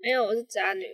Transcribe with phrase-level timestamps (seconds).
[0.00, 0.86] 没有，我是渣女。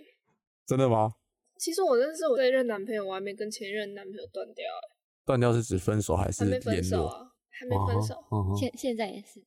[0.65, 1.13] 真的吗？
[1.57, 4.89] 其实我认识我这一任男朋友，我还没跟前任男朋友断掉、欸，
[5.25, 6.89] 断掉是指分手还是还没分联络？
[6.89, 8.23] 手啊，还没分手，
[8.59, 9.41] 现现在也是。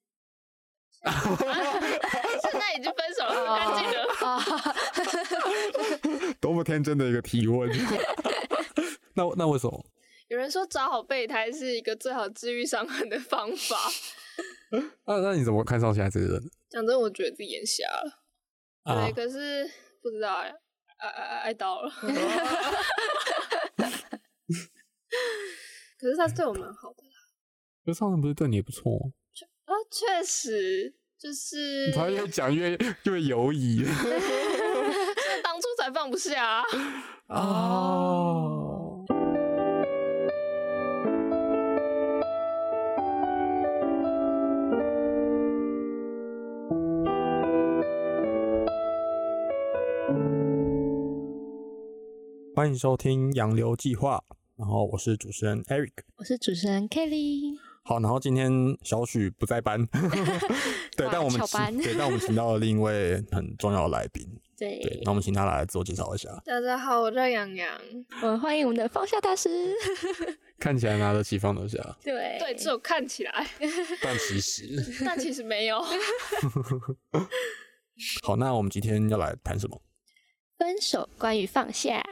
[1.04, 4.02] 现在已经分手了，很干净了。
[4.26, 4.40] 啊，
[6.40, 7.70] 多么天真的一个提问。
[9.14, 9.84] 那那为什么？
[10.28, 13.76] 有人说找好备胎是一个最好治愈伤痕的方法。
[15.04, 16.50] 那那你怎么看上现在这个人？
[16.68, 18.24] 讲真，我觉得自己眼瞎了。
[18.84, 19.68] 啊对，可是
[20.02, 20.52] 不知道哎、
[20.98, 21.90] 爱爱爱爱到了。
[25.98, 27.10] 可是他对我蛮好的啦。
[27.84, 29.10] 可是上次不是对你也不错吗？
[29.64, 33.78] 啊，确实就是，他越讲越越犹疑。
[33.84, 36.64] 就是当初才放不下、啊。
[37.26, 38.64] 哦。
[52.58, 54.20] 欢迎收听《洋流计划》，
[54.56, 55.92] 然后我是主持人 Eric。
[56.16, 57.56] 我是主持人 Kelly。
[57.84, 58.50] 好，然后今天
[58.82, 59.86] 小许不在班，
[60.96, 64.26] 对，但我们请对，但我们请到了另一位很重要的来宾，
[64.58, 66.30] 对，对，那我们请他来自我介绍一下。
[66.44, 67.80] 大家好，我叫杨洋。
[68.22, 69.48] 我们欢迎我们的放下大师。
[70.58, 73.46] 看起来拿得起放得下，对对，只有看起来，
[74.02, 75.80] 但其实，但其实没有。
[78.24, 79.80] 好，那我们今天要来谈什么？
[80.58, 82.02] 分手，关于放下，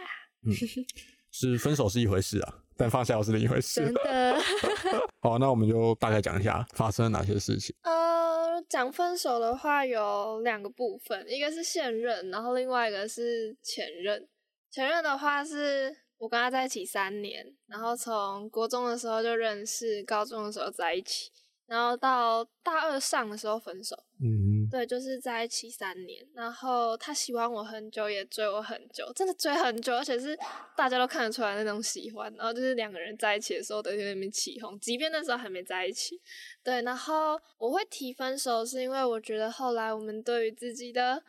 [1.31, 3.95] 是分手是一回事啊， 但放下又是另一回事真。
[3.95, 4.37] 的。
[5.21, 7.75] 好，那我们就大概讲一下发生了哪些事情。
[7.83, 14.27] 呃，讲分手的话有两个部分，一个是现任，然后另外一个是前任。
[14.71, 21.31] 前任的话是我跟他在一起三年，然后从国中的时候就认识，高中的时候在一起，
[21.67, 23.97] 然后到大二上的时候分手。
[24.23, 30.37] 嗯，对，就是在一起三年，然后他喜欢我很久，也追我很久，真的追很久，而且是
[30.77, 32.33] 大家都看得出来那种喜欢。
[32.35, 36.21] 然后就是两个人在一起的时候都在那边起哄，即便那时候还没在一起。
[36.63, 41.23] 对，然后我会提分手，是因为我觉得后来我们对于自己的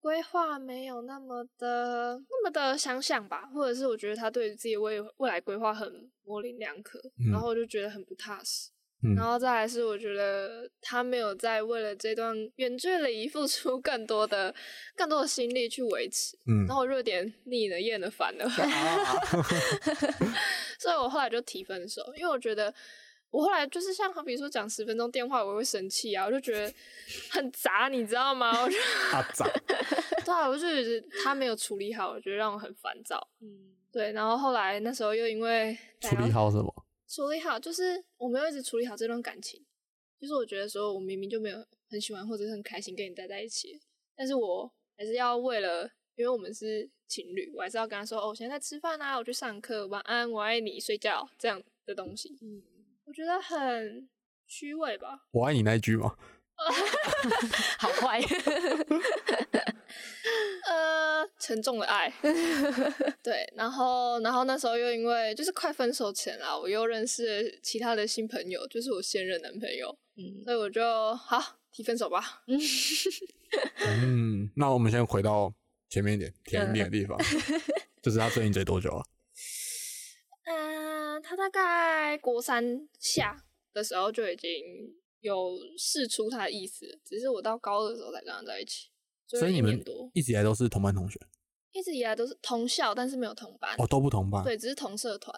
[0.00, 8.70] 规划没有那么的那么的想想吧，或者是我觉得他对于自己的未未来规划很模棱两可，嗯然后我就觉得很不踏实。
[9.02, 14.54] 嗯然后再来是，我觉得他没有在为了这段远距离付出更多的、
[14.94, 18.46] 更多的心力去维持，嗯然后我就有点腻了、厌了、烦了，
[20.78, 22.72] 所以我后来就提分手，因为我觉得
[23.30, 26.72] 我后来就是像好比说讲十分钟电话，我会生气啊，我就觉得
[27.30, 28.60] 很杂，你知道吗？
[28.62, 28.76] 我就
[29.12, 29.46] 阿杂，
[30.24, 33.28] 对啊，我就觉得他没有处理好，我觉得让我很烦躁。
[33.40, 33.48] 嗯，
[33.90, 36.79] 对，然后后来那时候又因为处理好什么？
[37.10, 39.66] 处理好，就是我没有一直处理好这段感情。
[40.20, 43.80] 就是我觉得说，我明明就没有很喜欢或者是很开心跟你待在一起，
[44.14, 52.38] 但是我还是要为了，因为我们是情侣，我还是要跟他说，哦，我现在在吃饭啊，我去上课，晚安，我爱你，睡觉这样的东西。
[52.42, 52.62] 嗯，
[53.06, 54.08] 我觉得很
[54.46, 55.26] 虚伪吧。
[55.32, 56.16] 我爱你那一句吗？
[57.78, 58.20] 好坏。
[60.66, 62.12] 呃，沉重的爱，
[63.22, 72.42] 对，然后，然后那时候又因为就是快分手前啦，我又认识了其他的新朋友，就是我现任男朋友，嗯，所以我就好提分手吧。
[73.86, 75.52] 嗯，那我们先回到
[75.88, 77.18] 前面一点甜一点的地方，
[78.02, 79.04] 就是他追你追多久啊？
[80.44, 88.88] 嗯，他大概国三下的时候就已经有试出他的意思，只是我到高二的时候才跟他在一起，
[89.26, 91.20] 所以你们多，一直以来都是同班同学
[91.72, 94.42] 一直以来都是同校，但是没有同班，哦，都不同班。
[94.42, 95.34] 对，只是同社团，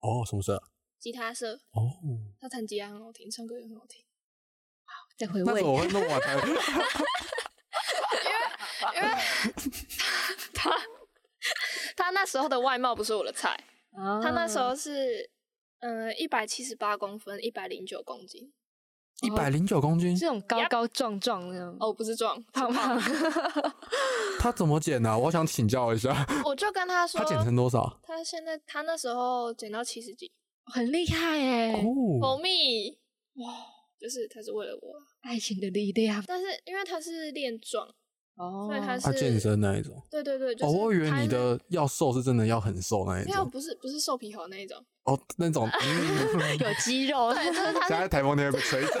[0.00, 0.60] 哦，什么事啊？
[0.98, 1.92] 吉他社，哦，
[2.40, 4.04] 他弹吉他很好听，唱歌也很好听。
[5.16, 6.34] 再回味我会 弄完才。
[8.94, 9.08] 因为
[10.52, 10.70] 他
[11.96, 13.56] 他那时候的外貌不是我的菜，
[13.92, 15.30] 他他那时候是
[15.78, 18.52] 嗯一百七十八公分，一百零九公斤，
[19.24, 23.00] 一百零九公斤，这种高高壮壮那种，哦，不是壮，胖胖。
[24.38, 25.16] 他怎么减的啊？
[25.16, 27.98] 我想请教一下， 我就跟他说，他减成多少？
[28.02, 30.30] 他现在他那时候减到七十几，
[30.66, 32.90] 很厉害哎，哦，蜂蜜
[33.34, 33.54] 哇，
[33.98, 36.22] 就是他是为了我，爱情的力量。
[36.26, 37.88] 但是因为他是练壮，
[38.36, 38.66] 哦。
[38.68, 40.00] 所以他是他健身那一种。
[40.10, 43.32] 对对对，就哦，我以为你的要瘦是真的要很瘦那一种。
[43.32, 43.44] 没有。
[43.46, 45.68] 不是不是瘦皮猴那一种，哦，那种。
[45.80, 48.92] 嗯有肌肉，对，就是他在台风天会被吹走。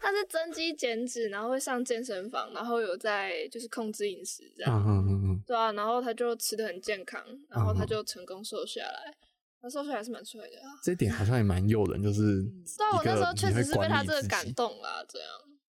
[0.00, 9.14] 他是增肌减脂，然后会上健身房，然后有在就是控制饮食这嗯样，嗯嗯嗯，对啊，然后他就吃的很健康，然后他嗯就成功瘦下来，
[9.60, 10.72] 他瘦下来是蛮帅的啊。
[10.82, 12.42] 这一点好像也蛮诱人，就是
[12.78, 15.28] 对啊，我那时候确实是被他这个感动啦，这样。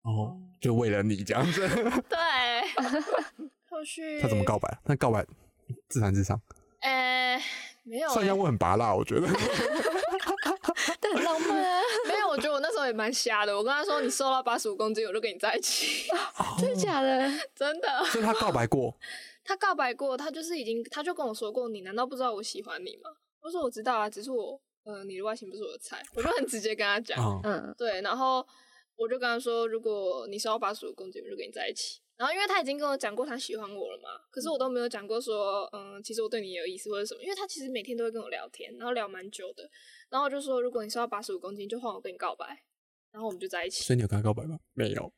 [0.02, 1.66] 哦，就为了你这样子，
[2.08, 2.18] 对，
[3.68, 4.44] 后续他怎么？
[4.44, 4.78] 告白？
[4.84, 5.26] 他告白
[5.88, 6.40] 自弹自唱，
[6.82, 7.36] 呃，
[7.82, 9.26] 没有、欸，算一下我很拔辣，我觉得。
[11.00, 12.28] 但很浪漫啊， 没有。
[12.28, 13.56] 我觉得我那时候也蛮瞎的。
[13.56, 16.08] 我跟他说，你瘦到八十五公斤，我就跟你在一起。
[16.60, 17.28] 真的假的？
[17.54, 18.94] 真的，所以他告白过，
[19.44, 23.10] 他告白过，他就是已经，他就跟我说过，你难道不知道我喜欢你吗？
[23.40, 27.18] 我说我知道啊，只是我，呃，你的外形不是我的菜，我就很直接跟他讲。
[27.42, 28.46] 嗯，嗯，对，然后
[28.96, 32.00] 我就跟他说，如果你瘦到八十五公斤，我就跟你在一起。
[32.20, 39.66] 然后因为他已经跟我讲过他喜欢我了嘛，可是我都没有讲过说，嗯，其实我对你也有意思或者什么，因为他其实每天都会跟我聊天，然后聊蛮久的。
[40.10, 42.62] 然后我就说，如果你瘦到八十五公斤，就换我跟你告白，
[43.10, 43.82] 然后我们就在一起。
[43.82, 44.58] 所以你有跟他告白吗？
[44.74, 45.10] 没有。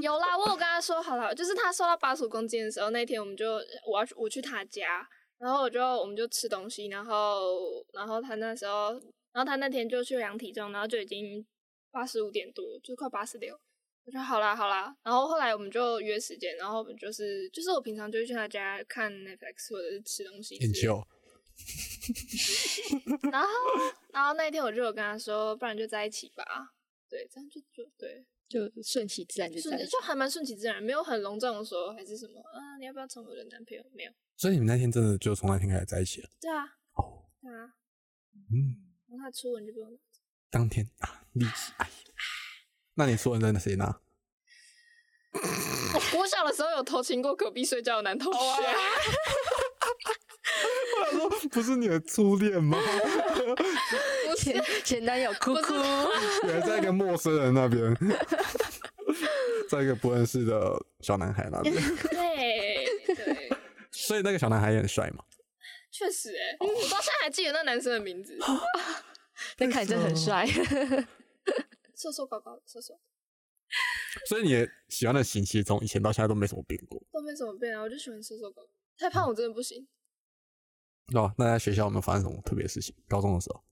[0.00, 3.56] 有啦，我有跟他说好了，就是他瘦到八十五公斤的时候，那天我们就
[3.86, 5.06] 我要去我去他家，
[5.36, 8.92] 然后我就我们就吃东西，然后然后他那时候，
[9.32, 11.46] 然后他那天就去量体重，然后就已经
[11.90, 13.60] 八十五点多，就快八十六。
[14.04, 21.06] 我说好啦好啦，然后后来我们就约时间，然后我们就是就是我平常就会去他家看 Netflix 或者是吃东西之类的，研究。
[23.32, 23.48] 然后
[24.12, 26.44] 然后那一天我就有跟他说，不然就在一起吧，
[27.08, 28.26] 对，这样就就对。
[28.46, 29.68] 就顺其自然就在一起。
[29.78, 33.82] 顺就还蛮顺其自然，没有很隆重的说还是什么啊，你要不要成为我的男朋友？
[33.94, 34.12] 没有。
[34.36, 36.28] 所以你们那天真的就从那天开始在一起了？
[36.38, 36.62] 对啊，
[36.92, 37.72] 哦，对啊，
[38.52, 38.76] 嗯，
[39.08, 40.20] 然后他初吻就不用拿走。
[40.50, 41.90] 当天啊，立即哎，
[42.94, 44.00] 那你说你在那谁拿？
[45.34, 48.38] 我国小的时候有偷亲过隔壁睡觉的男同学，
[51.00, 52.78] 我想说，不是你的初恋吗？
[54.28, 55.74] 不是前前男友哭哭，
[56.44, 57.96] 原来在一个陌生人那边，
[59.68, 63.50] 在一个不认识的小男孩那边，对对，
[63.90, 65.24] 所以那个小男孩也很帅嘛。
[65.90, 68.38] 确实哎，我到现在还记得那男生的名字，
[69.58, 70.46] 那看起来真的很帅。
[71.96, 72.98] 瘦瘦高高的，瘦瘦
[74.26, 77.02] 所以你的喜欢的型其实从以前到现在都没什么变过。
[77.12, 79.86] 都没怎么变啊，我就喜欢瘦瘦高高，太胖我真的不行。
[81.14, 82.94] 哦，那在学校有没有发生什么特别的事情？
[83.08, 83.64] 高中的时候，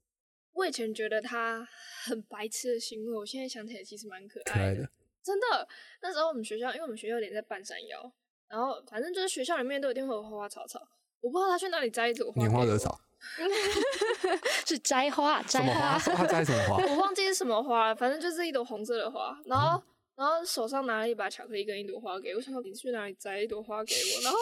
[0.52, 1.66] 我以前觉得他
[2.04, 4.90] 很白痴的行为，我现在想起来其实蛮可爱的。
[5.22, 5.68] 真的，
[6.00, 8.12] 那时候我们学校，因为我们学校有点在半山腰，
[8.48, 10.80] 然后反正就是学校里面都一定会有花花草草，
[11.20, 12.44] 我不知道他去哪里摘一朵花。
[12.44, 13.00] 拈花惹草，
[14.66, 15.98] 是摘花，摘花？
[15.98, 16.84] 他摘什么花？
[16.86, 19.82] 我忘记是什么花了，反正就是一朵红色的花，然后、
[20.16, 24.38] 然后手上拿了一把巧克力跟一朵花给我，想说你去哪里摘一朵花给我，然后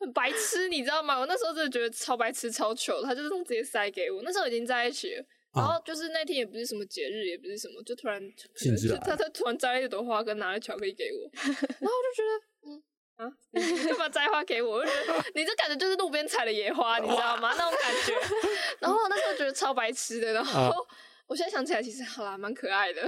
[0.00, 1.18] 很白痴，你知道吗？
[1.18, 5.24] 我那时候真的觉得超白痴、超糗，他就是直接塞给我，那时候已经在一起了。
[5.54, 8.18] 然后就是那天也不是什么节日，也不是什么，就突然
[8.56, 12.82] 就他他突然摘了一朵花，跟拿了巧克力给我，然后我就觉得，嗯
[13.16, 14.76] 啊，你干嘛摘花给我？
[14.78, 17.52] 我就觉得你这感觉就是路边采的野花，你知道吗？
[17.56, 18.14] 那种感觉。
[18.80, 20.76] 然后我那时候觉得超白痴的，然后啊
[21.28, 23.02] 我现在想起来，其实好啦，蛮可爱的。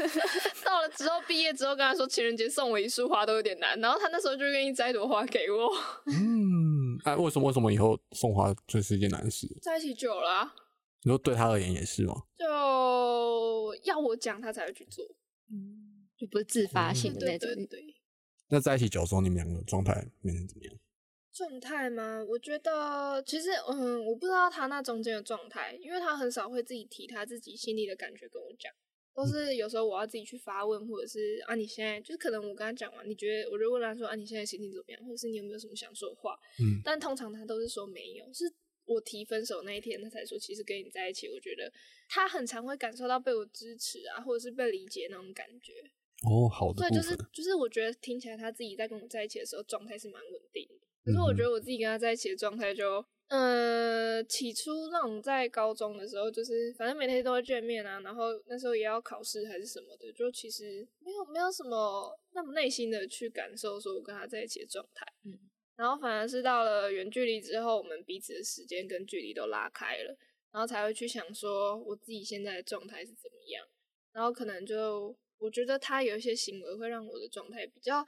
[0.64, 5.70] 到了之后毕业之后，跟他说情人节送我一束花都有点难，然后他那时候就愿意摘一朵花给我。
[6.06, 9.46] 嗯，哎、为什么为什么以后送花就是一件难事？
[9.62, 10.54] 在一起久了啊、
[11.04, 12.14] 你说对他而言也是吗？
[12.36, 15.04] 就要我讲他才会去做。
[15.50, 17.66] 嗯，就不是自发性的对那种对。
[17.80, 17.94] 对。
[18.52, 20.74] 那在一起久之后，你们两个状态变成怎么样？
[21.32, 22.22] 状态吗？
[22.28, 28.70] 我觉得其实，嗯，我不知道他那中间的状态，因为他很少会自己提他自己心里的感觉跟我讲，
[29.14, 36.38] 都是有时候我要自己去发问，或者是啊，你现在就是可能我跟他讲完，你觉得我就问他说啊，你现在心情怎么样，或者是你有没有什么想说的话？
[36.60, 38.44] 嗯，但通常他都是说没有，是
[38.84, 41.72] 我提分手那一天，他才说其实跟你在一起，我觉得
[42.10, 45.72] 他很常会感受到被我支持啊，或者是被理解那种感觉。
[46.24, 50.74] 哦，好的对，就是就是，我觉得听起来他自己在跟我在一起的时候状态是蛮稳定的。
[51.04, 65.04] 可是我觉得我自己跟他在一起的状态就，呃，起初那种在高中的时候，就是反正每天都会见面啊，然后那时候也要考试还是什么的，就其实没有没有什么那么内心的去感受说我跟他在一起的状态。
[65.24, 65.36] 嗯，
[65.74, 70.16] 然后反而是到了远距离之后，我们彼此的时间跟距离都拉开了，
[70.52, 73.66] 然后才会去想说我自己现在的状态是怎么样，
[74.12, 78.06] 然后可能就我觉得他有一些行为会让我的状态比较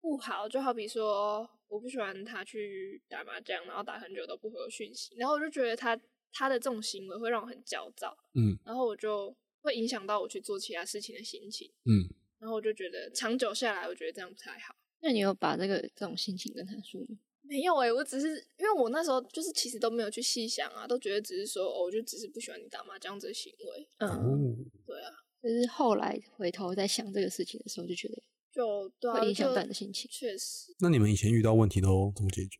[0.00, 5.94] 不好，就好比说我不喜欢他去打麻将，然后打很久都不回我讯息，然后我就觉得他
[6.32, 12.08] 他的这种行为会让我很焦躁，嗯然后我就会影响到我去做其他事情的心情，嗯，
[12.38, 14.74] 然后我就觉得长久下来，我觉得这样不太好。
[15.02, 17.18] 那你有把这个这种心情跟他说吗？
[17.42, 23.88] 没有诶、我只是因为我那时候就是其实都没有去细想啊，都觉得只是说哦，我就只是不喜欢你打麻将这个行为。
[23.98, 24.56] 嗯，哦，
[24.86, 25.10] 对啊，
[25.42, 30.08] 就是后来回头在想这个事情的时候，就觉得就对啊，会影响就到你的心情。
[30.10, 32.58] 确实，那你们以前遇到问题都怎么解决？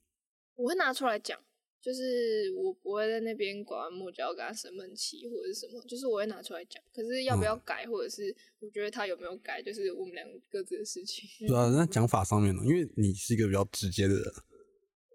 [0.56, 1.38] 我会拿出来讲，
[1.80, 6.82] 就是我不会在那边拐弯抹角跟他生闷气或者是什么，就是我会拿出来讲。
[6.94, 11.28] 可是要不要改，或者是我觉得他有没有改，就是我们两个各自的事情。
[11.46, 14.24] 对啊，那 讲法上面呢，因为你是一个比较直接的人，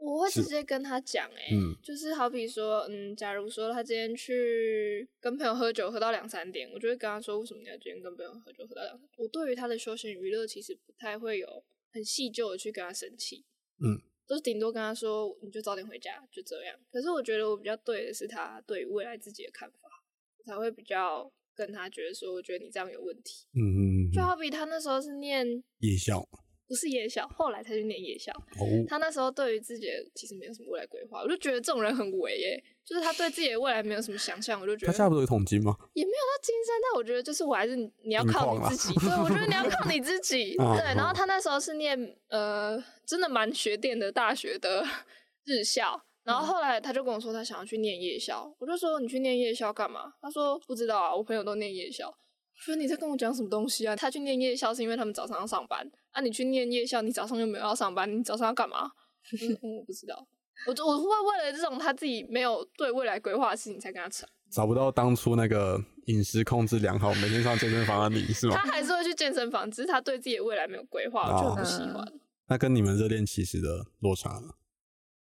[0.06, 9.10] 我会直接跟他讲，哎，嗯就是好比说，嗯，假如说他今天去跟朋友喝酒，喝到两三点，我就会跟他说，为什么你要今天跟朋友喝酒喝到两三点？
[9.18, 13.44] 我对于他的休闲娱乐其实不太会有很细究的去跟他生气，
[13.82, 16.78] 嗯，就是顶多跟他说，你就早点回家，就这样。
[16.92, 19.90] 可是我觉得我比较对的是他对于未来自己的看法，
[20.38, 23.48] 我才会比较跟他觉得说，我觉得你这样有问题。
[23.54, 26.28] 嗯嗯嗯嗯，就好比他那时候是念夜校
[26.68, 28.32] 不是夜校，后来才去念夜校。
[28.60, 35.76] 哦，他那时候对于自己的其实没有什么未来规划，我就觉得这种人很伪耶，就是他对自己的未来没有什么想象，我就觉得他现在不是有统计吗？
[35.94, 40.84] 也没有到金山，但我觉得就是我还是你你要靠你自己， 对我觉得你要靠你自己， 嗯对。
[40.96, 44.84] 然后嗯他那时候是念呃真的蛮学电的大学的
[45.46, 50.14] 日校，然后后来他就跟我说他想要去念夜校，我就说你去念夜校干嘛？
[50.22, 52.12] 他说不知道啊，我朋友都念夜校。
[52.58, 53.96] 我说你在跟我讲什么东西啊？
[53.96, 58.92] 他去念夜校是因为他们早上要上班啊，你去念夜校，你早上又没有要上班，你早上要干嘛？
[59.34, 60.28] 嗯，嗯我不知道，
[60.68, 64.26] 我就我会为了这种他自己没有对未来规划的事情才跟他扯。
[64.52, 68.72] 找不到当初那个饮食控制良好、每天上健身房的你是吗他？
[68.72, 72.14] 还是会去健身房，只是他对自己的未来没有规划，我就很不喜欢。
[72.48, 74.54] 那跟你们热恋期时的落差呢？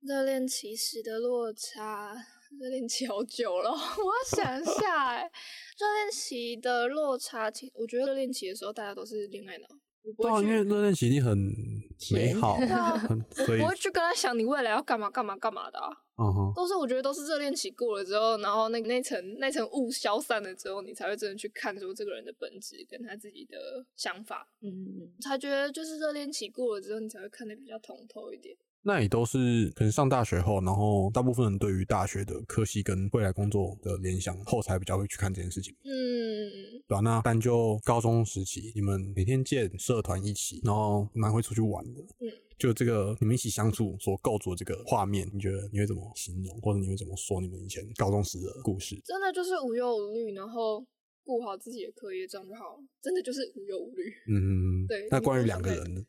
[0.01, 2.15] 热恋期时的落差，
[2.57, 5.31] 热恋期好久了， 我要想一下哎。
[5.77, 9.67] 热恋期的落差，其我觉得热恋期的时候大家都是恋爱脑，
[10.03, 11.37] 我不对啊，会去，因为热恋期一定很
[12.11, 15.89] 美好，对啊很所以我不会去跟他想你未来要干嘛干嘛干嘛的啊。
[16.21, 23.57] 嗯哼，都是我觉得都是热恋期过了之后，然后那那层那层雾消散了之后，你才会真的去看出这个人的本质跟他自己的
[23.95, 24.49] 想法。
[24.61, 28.53] 嗯，才觉得就是热恋期过了之后，你才会看得比较通透一点。
[28.81, 35.75] 那也都是可能上大学后，然后大部分人对于大学的科系跟未来工作的联想后，才比较会去看这件事情。
[35.83, 42.01] 嗯，对啊，那但就高中时期，你们每天见社团一起，然后蛮会出去玩的。
[42.21, 48.99] 嗯，就这个你们一起相处所构筑的这个画面，你觉得你会怎么形容，或者你会怎么说你们以前高中时的故事？
[49.03, 50.85] 真的就是无忧无虑，然后
[51.25, 52.83] 顾好自己的课业，这样就好了。
[53.01, 54.13] 真的就是无忧无虑。
[54.29, 56.01] 嗯，对那关于两个人呢？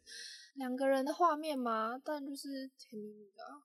[0.60, 3.64] 两个人的画面嘛，但就是甜蜜蜜的啊、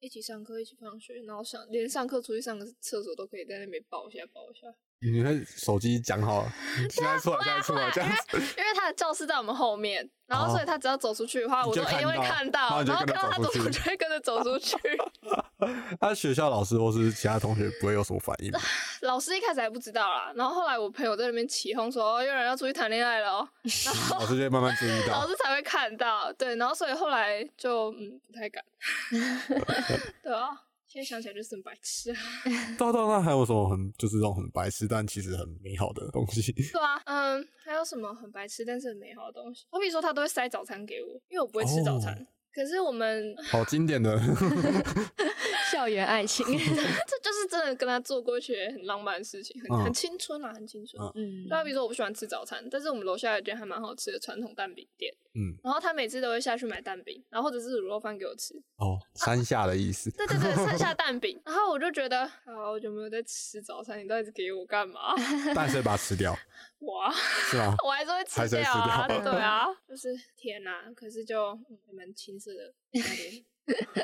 [0.00, 4.66] 一起上课，一起放学，然后上连上课出去上个厕所都可以在那边抱一下抱一下。
[5.00, 6.52] 你会手机讲好了，
[6.88, 8.38] 现在出来，现在出来这样子。
[8.56, 14.76] 因为他的教室在我们后面，然后所以他只要走出去的话，我都一定会看看到，然后看到他走出，去就会跟着走出去。
[16.00, 18.50] 他 学校老师或是其他同学不会有什么反应？
[19.02, 23.48] 老师一开始还不知道啦，然后后来我朋友在那边起哄说，哦，有人要出去谈恋爱了哦，
[23.84, 25.20] 然 后老师就会慢慢注意 到。
[25.22, 28.62] 老师才会看到，对，然后所以后来就嗯不太敢，
[30.22, 30.48] 对啊，
[30.88, 32.16] 现在想起来就是很白痴啊，
[32.78, 36.52] 到到那还有什么很就是这种很白痴但其实很美好的东西？
[36.52, 39.64] 对啊，嗯，还有什么很白痴但是很美好的东西？
[39.70, 42.14] 好比说他都会塞早餐给我，因为我不会吃早餐。
[42.14, 44.14] 哦可是我们好经典的，
[45.72, 46.44] 校园爱情，
[47.08, 51.02] 这就是真的跟他做过一些很浪漫的事情，很、嗯很青春啊，很青春。
[51.14, 58.54] 嗯嗯就好比说我不喜欢吃早餐，但是我们楼下有一间还蛮好吃的传统蛋饼店，嗯，然后他每次都会下去买蛋饼，然后或者是卤肉饭给我吃。
[58.76, 60.10] 哦，山下的意思。
[60.10, 62.30] 对对对，山下蛋饼，然后我就觉得，啊，
[62.64, 65.14] 好久没有在吃早餐，你到底给我干嘛？
[65.54, 66.36] 但是把它吃掉，
[66.80, 67.12] 哇，
[67.50, 67.74] 是吗？
[67.84, 71.58] 我还是会还是会吃掉啊，吃掉对啊，就是天哪、可是就
[71.92, 72.72] 蛮青涩的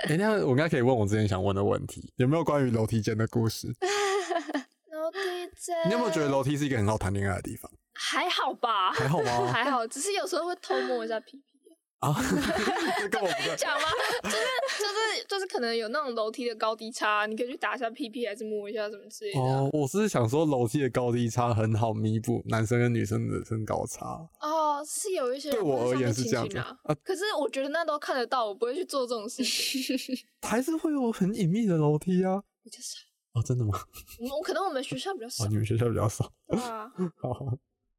[0.08, 3.66] 哎、那我应该可以问我之前想问的问题，有没有关于楼梯间的故事？
[4.90, 5.18] 楼梯
[5.56, 7.70] 间，你有没有觉得楼梯是一个很好谈恋爱的地方？
[7.94, 8.92] 还好吧？
[8.92, 9.46] 还好吗？
[9.52, 11.57] 还好，只是有时候会偷摸一下屁屁。
[12.00, 12.14] 啊，
[13.00, 13.28] 这跟我。
[13.56, 13.88] 讲吗？
[14.22, 14.36] 就是
[14.78, 19.60] 就是就是可能有那种楼梯的高低差，你可以去打一下屁屁，还是摸一下什么之类的啊。
[19.62, 24.28] 哦，我是想说楼梯的高低差很好弥补男生跟女生的身高差。
[24.40, 29.96] 哦，是有一些人对我而言是这样啊啊，可是我觉得那都看得到，我不会去做这种事情，
[30.42, 32.40] 还是会有很隐秘的楼梯啊。
[32.62, 32.98] 比较少。
[33.32, 33.72] 哦，真的吗？
[34.20, 36.24] 我们可能我们学校比较少哦，你们学校比较少。
[36.48, 36.90] 啊。
[37.20, 37.58] 好，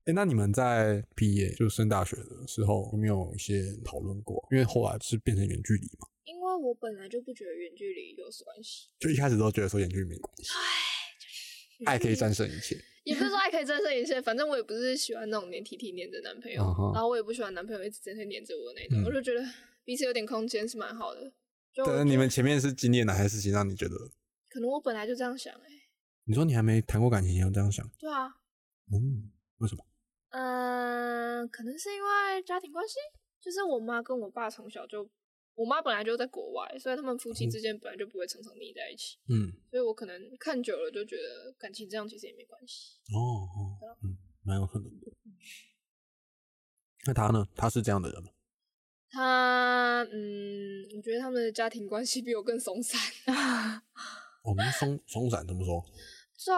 [0.10, 4.44] 哎、那你们在毕业就是升大学的时候，有没有一些讨论过？
[4.52, 10.50] 因为后来是变成远距离嘛，因为我本来就不觉得远距离有关系，就一开始都觉得说远距离没关系，
[11.86, 12.76] 爱可以战胜一切。
[13.06, 19.44] 也不是说爱可以战胜一切，反正我也不是喜欢那种黏 T T 黏着男朋友嗯然后我也不喜欢男朋友一直整天黏着我那种，嗯我就觉得
[19.86, 21.32] 彼此有点空间是蛮好的。
[21.72, 23.96] 就我但是你们前面是经历哪些事情让你觉得？
[24.50, 25.62] 可能我本来就这样想、欸，
[26.26, 27.88] 你说你还没谈过感情，你要这样想？
[28.00, 28.28] 对啊，
[28.92, 29.86] 嗯，为什么？
[30.30, 32.96] 嗯、可能是因为家庭关系，
[33.42, 35.10] 就是我妈跟我爸从小就，
[35.56, 43.00] 我妈本来就在国外，所以他们夫妻之间本来就不会常常腻在一起，嗯，所以我可能看久了就觉得感情这样其实也没关系。
[43.14, 45.08] 哦哦，嗯，蛮有可能的。
[47.06, 47.46] 那他呢？
[47.56, 48.30] 他是这样的人吗？
[49.10, 53.00] 他，嗯，我觉得他们的家庭关系比我更松散。
[54.44, 55.84] 我们松松散怎么说？
[56.40, 56.54] 就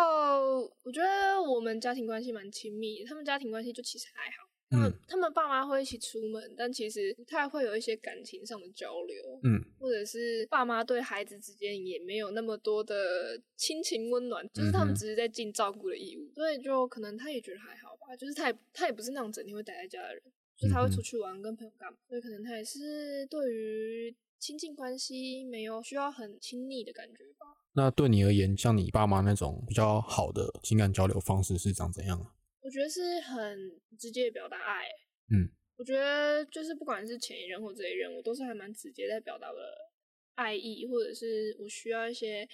[0.84, 4.48] 我觉得我们家庭关系蛮亲密的，他们家庭关系就其实还好。
[4.70, 20.24] 他们、嗯他们爸妈会一起出门，但其实不太会有一些感情上的交流，嗯或者是爸妈对孩子之间也没有那么多的亲情温暖，就是他们只是在尽照顾的义务，所以就可能他也觉得还好吧，就是他也他也不是那种整天会待在家的人，
[20.56, 27.48] 就是他会出去玩跟朋友干嘛，所以可能他也是对于亲近关系没有需要很亲密的感觉吧。
[27.74, 32.36] 那对你而言，像你爸妈那种比较好的情感交流方式是长怎样啊？
[32.62, 34.84] 我觉得是很直接地表达爱。
[35.30, 39.62] 嗯，我觉得就是不管是前一任或这一任，我都是还蛮直接在表达我的
[40.36, 42.46] 爱意，或者是我需要一些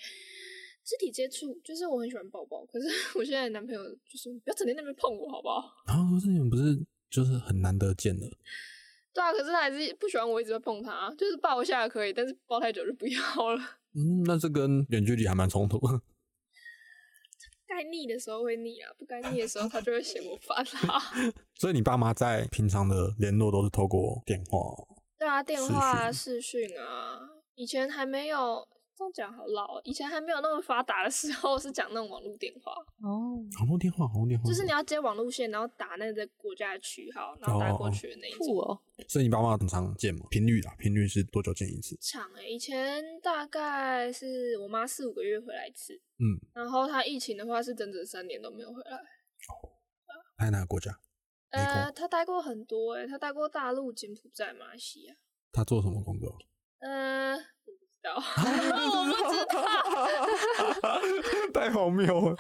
[0.84, 1.60] 肢体接触。
[1.64, 5.74] 就是我很喜欢抱抱，可是 我现在的男朋友就是不要整天在那边碰我，好不好？
[5.88, 6.78] 然后说这你们不是
[7.10, 8.30] 就是很难得见的，
[9.14, 13.20] 对啊，可是他还是不喜欢我一直在碰他，就是抱一下可以，但是抱太久就不要
[13.56, 13.62] 了。
[13.98, 15.80] 嗯，那这跟远距离还蛮冲突。
[17.68, 20.58] 该腻的时候会腻啊，不该腻的时候他就会嫌我烦
[20.90, 21.02] 啊。
[21.60, 24.60] 所以你爸妈在平常的联络都是透过电话，
[25.18, 27.20] 对啊，电视话视讯啊，
[27.56, 32.72] 以前还没有这样讲好老哦，以前还没有那么发达的时候是讲那种网络电话，
[33.04, 38.80] 哦，网络电话，网络电话，就是你要接网路线，然后打那个国家的区号，然后打过去的那一种。
[39.08, 40.26] 所以你爸妈很常见吗？
[40.32, 41.96] 频率啦，频率是多久见一次？
[42.02, 48.98] 长哎、以前大概是我妈四五个月回来一次，嗯，然后她疫情的话是整整三年都没有回来。
[48.98, 49.70] 哦
[50.40, 51.00] 在哪个国家？
[51.50, 55.16] 呃，她待过很多哎、她待过大陆、柬埔寨、马来西亚。
[55.52, 56.38] 他做什么工作？
[56.80, 57.36] 呃，
[58.08, 61.02] 道，我不知道。
[61.54, 62.36] 太荒谬了。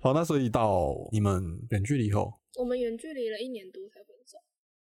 [0.00, 4.38] 好，那所以到你们远距离后，我们远距离了一年多才分手。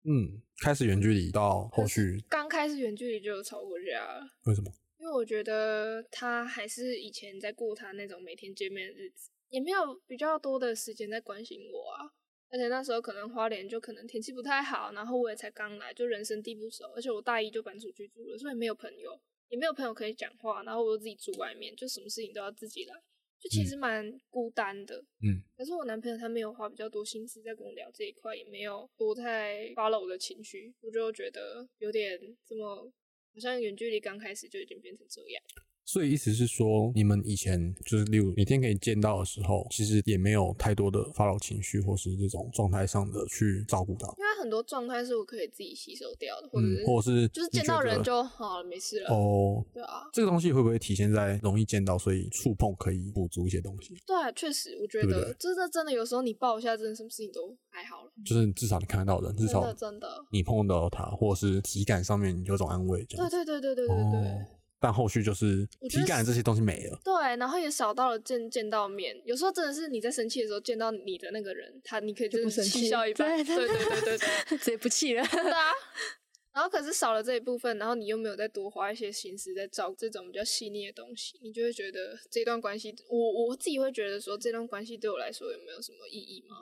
[0.05, 4.71] 嗯，开始远距离到后续刚开始远距离就有吵过架了，为什么？
[4.97, 12.11] 因为我觉得他还是以前在过他那种每天见面的日子，也没有比较多的时间在关心我啊。
[12.51, 19.19] 而且那时候可能花莲就可能天气不太好，然后我也才刚来，就人生地不熟，而且我大一就搬出去住了，所以没有朋友，
[19.53, 22.95] 也没有朋友可以讲话，然后我又自己住外面，就什么事情都要自己来，
[23.39, 24.97] 就其实蛮孤单的。
[25.21, 32.91] 嗯，可是我男朋友他没有花比较多心思在跟我聊这一块，也没有多太 follow 我的情绪，我就觉得有点这么
[33.31, 35.43] 好像远距离刚开始就已经变成这样。
[35.85, 49.13] 所以意思是说，你们以前就是例如每天可以见到的时候，其实也没有太多的发牢情绪或是这种状态上的去照顾到，因为很多状态是我可以自己吸收掉的，或者嗯是、，或者是就是见到人就好了，没事了。
[49.13, 49.63] 哦。
[49.73, 53.95] 对啊，这个东西会不会体现在容易见到，所以触碰可以补足一些东西？
[54.05, 58.11] 对啊，确实，我觉得对真的真的有时候你抱一下，真的什么事情都还好了。
[58.25, 63.29] 就是至少你看得到人，至真少的真的，你碰到他，或者是体感上面有种安慰，这对。
[63.29, 63.97] 对对对对对对。
[63.97, 64.45] 哦
[64.83, 66.99] 但后续就是体感的这些东西没了。
[67.05, 74.27] 对，然后也少到了见见到面，有时候真的是你在生气的时候见到你的那个人，他你可以真的是就不生气气笑一半，对对对对对对，
[74.59, 75.25] 直接不气了。
[75.25, 75.71] 对啊。
[76.53, 86.57] 然后可是少了这一部分，然后你又没有再多花一些心思在照顾这种比较细腻的东西，你就会觉得这段关系，我我自己会觉得说这段关系对我来说有没有什么意义吗？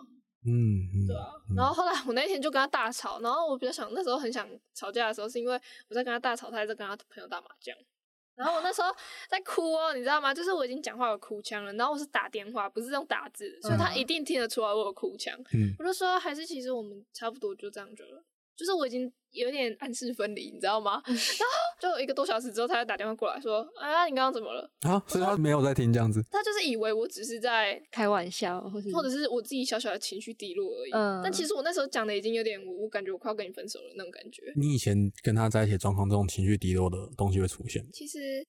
[0.45, 1.27] 嗯嗯，对啊。
[1.49, 7.75] 嗯然后后来我那天就跟他大吵，然后我比较想那时候很想吵架的时候，是因为我在跟他大吵，他还在跟他朋友打麻将。
[8.36, 8.89] 然后我那时候
[9.30, 10.34] 在哭哦，你知道吗？
[10.34, 15.38] 就是我已经讲话有哭腔了，然后我是打电话，不是用打字，所以他嗯一定听得出来我有哭腔。
[15.54, 18.24] 嗯我就说，还是其实我们差不多就这样子了，
[18.62, 21.02] 就是我已经有点暗示分离，你知道吗？
[21.08, 21.15] 然后
[21.82, 24.71] 就一个多小时之后，他就打电话过来说，啊，你刚刚怎么了？
[24.82, 26.21] 啊，所以他没有在听这样子。
[26.30, 30.91] 他就是以为我只是在开玩笑，或者或者是我自己小小的情绪低落而已。
[30.91, 34.54] 嗯但其实我那时候讲的已经有点，我我感觉我快要跟你分手了那种感觉。
[34.56, 37.84] 你以前跟他在一起状况，这种情绪低落的东西会出现。
[37.91, 38.45] 其实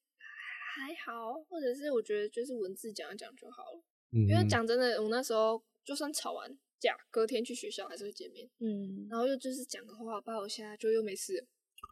[0.76, 3.82] 还好，或者是我觉得就是文字讲一讲就好了。
[4.12, 6.50] 嗯，因为讲真的，我那时候就算吵完
[6.82, 11.46] 架，隔天去学校还是会见面，嗯，然后又就是讲个话抱一下，就又没事了。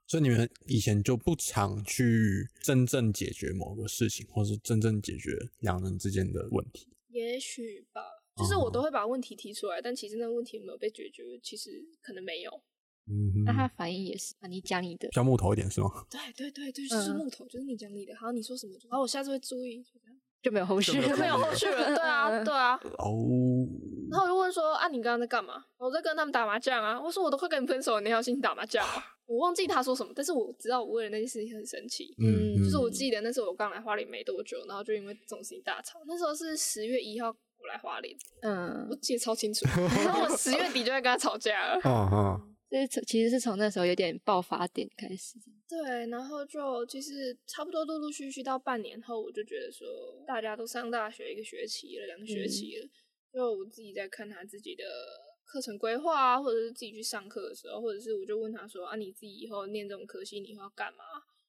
[0.06, 6.88] 所以你们以前就不常去真正解决某个事情，或是真正解决两人之间的问题。
[7.08, 8.02] 也许吧，
[8.36, 12.50] 就是我都会把问题提出来，但其实那个问题有没有被解决，其实可能没有。
[13.06, 15.88] 嗯，那他反应也是啊，你讲你的比，较木头一点是吗？
[16.10, 19.84] 对对对对，就是嗯木头，就是你讲你的，好，你说什么就，好，我下次会注意，
[20.42, 21.86] 就没有后续就没有后续了。
[21.94, 22.74] 对啊， 对啊。
[22.98, 23.66] 哦，
[24.10, 25.64] 然后我就问说啊，你刚刚在干嘛？
[25.78, 27.00] 我在跟他们打麻将啊。
[27.00, 29.04] 我说我都快跟你分手了，你还有心情打麻将啊？
[29.26, 32.14] 我忘记他说什么，但是我知道我为了那件事情很生气。
[32.18, 36.00] 嗯，就是我记得那时候我刚来花莲没多久，然后就因为这种事情大吵。
[36.06, 39.64] 那时候是十月一号我来花莲，嗯我，记得超清楚。
[40.04, 41.80] 然后我十月底就在跟他吵架了。
[41.84, 45.36] 嗯嗯，这从其实是从那时候有点爆发点开始。
[45.70, 49.86] 对，然后就其实差不多陆陆续续到半年后，我就觉得说
[50.26, 52.88] 大家都上大学一个学期了，两个学期了，
[53.32, 54.84] 就我自己在看他自己的
[55.44, 61.04] 课程规划啊，或者是自己去上课的时候，或者是我就问他说啊，你自己以后念这种科系，你以后要干嘛？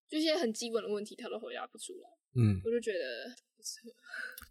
[0.08, 3.92] 就一些很基本的问题，他都回答不出来，嗯，我就觉得不适合。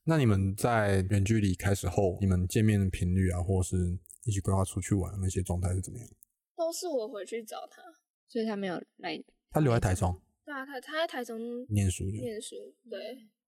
[0.03, 3.77] 那你们在远距离开始后，你们见面的频率啊，或是
[4.25, 6.09] 一起规划出去玩那些状态是怎么样？
[6.57, 7.81] 都是我回去找他。
[8.27, 9.23] 所以他没有来。
[9.51, 12.57] 他留在台中对啊，他他在台中念书，然念书，
[12.89, 12.99] 对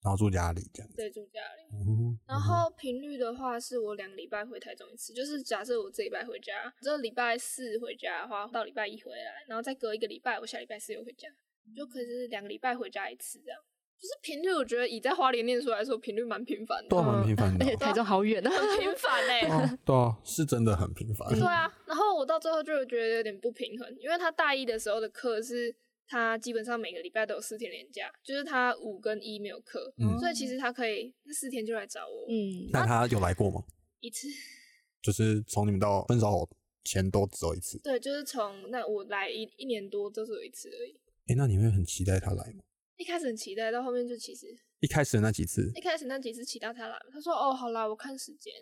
[0.01, 0.97] 然后住家里这样子。
[0.97, 1.63] 对，住家里。
[1.73, 11.29] 嗯然后频率的话，是我两个礼拜回台中一次，就是假设我这礼拜回家，这礼拜四回家的话，到礼拜一回来，然后再隔一个礼拜，我下礼拜四又回家，
[11.77, 13.61] 就可是两个礼拜回家一次这样。
[14.01, 18.49] 就是频率，我觉得以在花莲念书来说，频率蛮频繁的，都蛮频繁的而且 台中好远啊。
[18.49, 21.29] 很频繁哎、 哦，对啊，是真的很频繁。
[21.31, 25.75] 对啊，然后我到最后就觉得有点不平衡，因为他大一的时候的课是
[26.09, 33.63] 他基本上每个礼拜都有四天连假，就是他五跟一没有课，嗯所以其实他可以那四天就来找我、嗯，那他有来过吗？
[34.01, 34.27] 一次。
[35.01, 36.49] 就是从你们到分手
[36.83, 37.79] 前都只有一次。
[37.79, 40.99] 对，就是从那我来一一年多，都是有一次而已。
[41.29, 42.63] 哎，那你会很期待他来吗？
[42.97, 44.47] 一开始很期待，到后面就其实
[44.81, 48.53] 一开始的那几次一，开始那几次期待他来，他说哦好啦，我看时间。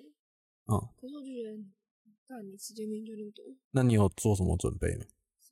[0.66, 1.56] 嗯，可是我就觉得，
[2.28, 5.04] 干你时间明明就那么多，那你有做什么准备吗？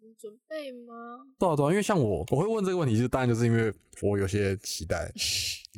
[0.05, 1.19] 什么准备吗？
[1.38, 5.11] 对啊，对啊，因为像我，我会问这个问题，就当然就是因为我有些期待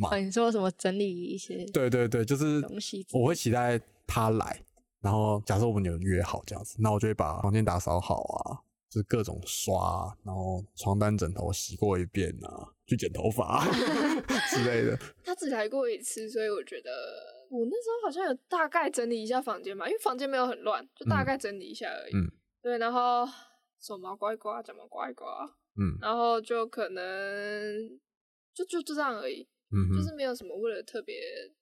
[0.01, 0.19] 嘛 哦，。
[0.19, 4.61] 你说什么整理一些对对对，就是东西我会期待他来，
[5.01, 8.59] 然后假设我们有约好这样子，那我就会把房间打扫好啊，
[8.91, 13.65] 就是各种刷，然后床单枕头洗过一遍啊，去剪头发
[14.51, 14.99] 之类的。
[15.25, 16.91] 他只来过一次，所以我觉得
[17.49, 22.17] 我那时候好像有大概整理一下房间嘛，因为房间没有很乱，就大概整理一下而已。
[22.17, 22.29] 嗯
[22.62, 23.25] 对，然后
[23.87, 25.44] 手毛刮一刮，脚毛刮一刮，
[25.79, 27.03] 嗯然后就可能
[28.55, 29.46] 就就就这样而已。
[29.72, 31.16] 嗯就是没有什么为了特别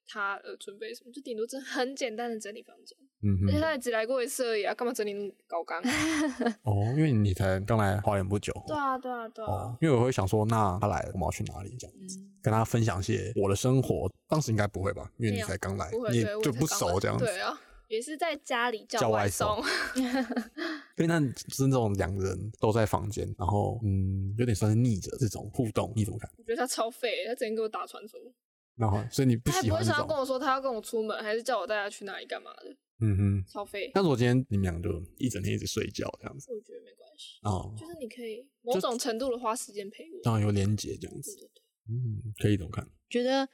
[0.07, 5.81] 他而准备什么，就顶多真很简单的整理房间，嗯而且，他也只来过一次而已啊，干嘛整理那么高纲？
[6.65, 8.53] 哦，因为你才刚来花园不久。
[8.67, 11.75] 对啊，对啊，对啊哦，，因为我会想说，那他来了，我们要去哪里？
[11.79, 14.11] 这样子，嗯跟他分享一些我的生活。
[14.29, 15.11] 当时应该不会吧？
[15.17, 17.25] 因为你才刚来你就不熟这样子。
[17.25, 17.59] 对啊，
[17.95, 19.65] 也是在家里叫外送送，
[20.97, 26.29] 所以那就是那种两人都在房间，然后嗯，有点算是逆着这种互动，你怎么看？
[26.37, 28.19] 我觉得他超废，他整天给我打传说，
[28.75, 33.45] 然后，所以你不他还不会想要跟我说他要跟我出门，还是叫我带他去哪里干嘛的，嗯哼。
[33.47, 33.91] 超废。
[33.95, 40.21] 但是我今天你们俩就一整天一直睡觉这样子，我觉得没关系，哦，就是你可以某种程度的花时间陪我。
[40.25, 41.63] 当然有连结这样对子，对对，
[41.95, 42.85] 嗯，可以怎么看？
[43.09, 43.49] 觉得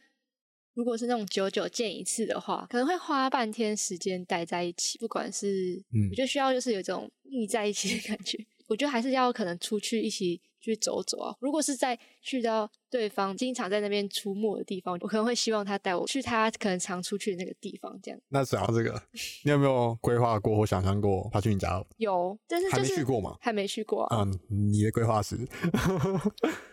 [0.81, 8.39] 如果是那种久久见一次的话，可能会花半天时间待在一起，不管是，嗯我觉得需要就是有一种腻在一起的感觉。
[8.67, 11.35] 我觉得还是要可能出去一起去走走啊。
[11.41, 19.03] 如果是在去到对方经常在那边出没的地方，我可能会希望他带我去他可能常出去的那个地方，这样那讲到这个，
[19.45, 21.85] 你有没有规划过或想象过他去你家？
[21.99, 24.23] 有，但是还就是没去过吗还没去过啊。
[24.23, 25.37] 嗯，你的规划是？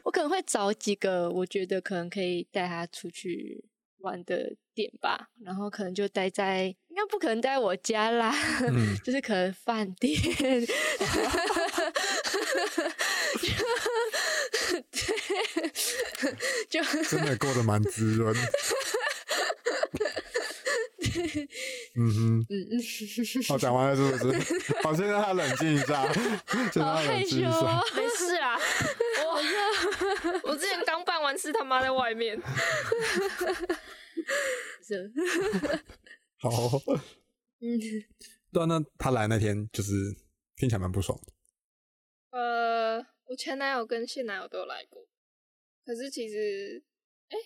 [0.03, 3.65] 我可能会找几个我觉得可能可以带他出去
[3.99, 8.33] 玩的点吧，然后可能就待在，应该不可能待在我家啦，
[8.67, 10.13] 嗯 就是可能饭店，
[14.91, 15.15] 对
[16.69, 18.35] 就真的过得蛮滋润。
[21.95, 22.79] 嗯哼，嗯嗯，
[23.47, 24.73] 好，讲完了是不是？
[24.83, 26.01] 好，现在他冷静一下，
[26.83, 27.83] 好害羞冷静一下哦。
[27.95, 28.57] 没事啊。
[29.25, 32.39] 我我之前刚办完事，他妈在外面。
[34.85, 35.11] 是
[36.39, 36.49] 好，
[37.59, 37.79] 嗯，
[38.53, 39.91] 对啊，那他来那天就是
[40.55, 41.33] 听起来蛮不爽的。
[42.37, 45.05] 呃，我前男友跟现男友都有来过，
[45.85, 46.81] 可是其实，
[47.29, 47.37] 哎、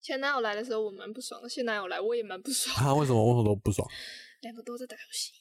[0.00, 3.86] 前男友来的时候我蛮不爽的，现男友来我也蛮不爽，啊，为什么为什么都不爽？
[4.42, 5.32] 两个都在打游戏。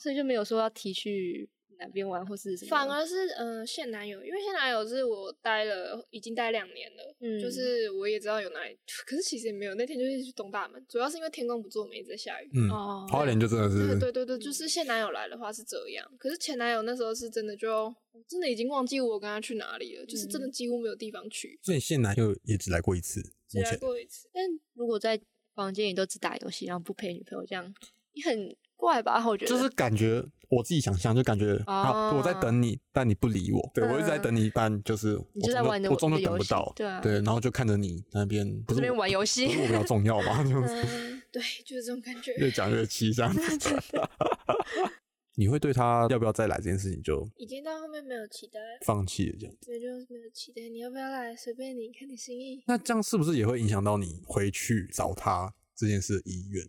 [0.00, 12.50] 所以就没有说要提去哪边玩或是什么，反而是呃现男友，因为现男友是我待了已经待两年了，嗯就是我也知道有哪里，可是其实也没有，那天就是去东大门，主要是因为天公不作美，一直在下雨。
[12.54, 17.70] 嗯，哦，花莲就真的对是，对对对，就是现男友来的话是这样，可是前男友那时候是真的就
[18.12, 24.28] 我真的已经忘记我跟他去哪里了，就是真的几乎没有地方去，所以现男友也只来过一次，只来过一次。
[24.32, 25.20] 但如果在
[25.54, 27.74] 房间里都只打游戏，然后不陪女朋友，这样
[28.12, 29.24] 你很怪吧？
[29.26, 42.34] 我觉得就是感觉我自己想象，就感觉啊，我在等你，但你不理我，对我一直在等你，但就是你就在玩我终究等不到，对啊对，然后就看着你那边不是这边玩游戏不是我比较重要嘛，这样子嗯，对，就是这种感觉。
[42.34, 43.40] 越讲越气这样子。
[45.36, 49.66] 你会对他要不要再来这件事情就已经到后面没有期待，放弃了这样子？
[49.70, 50.68] 对，就是没有期待。
[50.68, 51.34] 你要不要来？
[51.34, 52.62] 随便你，看你心意。
[52.66, 56.62] 那这样是不是也会影响到你回去找他这件事的意愿？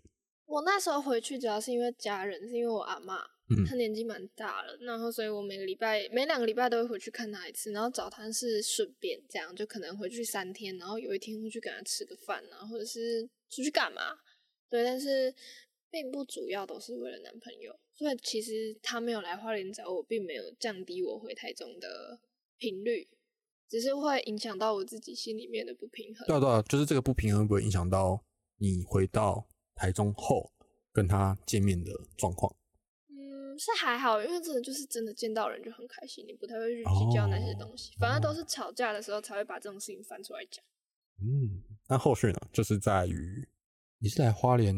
[0.45, 3.17] 我那时候回去主要是因为家人，是因为我阿妈，
[3.57, 14.17] 嗯她年纪蛮大了，然后所以我每个礼拜每两个礼拜都会回去看他一次，然后找他是顺便这样，就可能回去三天，然后有一天会去跟他吃个饭啊，或者是出去干嘛，
[14.69, 15.33] 对，但是
[15.89, 22.19] 并不主要都是为了男朋友，所以其实他没有来花莲找我，并没有降低我回台中的
[22.57, 23.09] 频率，
[23.67, 26.25] 只是会影响到我自己心里面的不平衡。
[26.27, 28.23] 对啊，对啊，就是这个不平衡会不会影响到
[28.57, 30.51] 你回到台中后
[30.93, 32.55] 跟他见面的状况？
[33.62, 40.63] 嗯，是还好，因为真的就是真的见到人就很开心，你不太会去计较那些东西，反而都是吵架的时候才会把这种事情翻出来讲。
[41.19, 42.39] 嗯，那后续呢？
[42.52, 43.47] 就是在于
[44.00, 44.76] 你是在花莲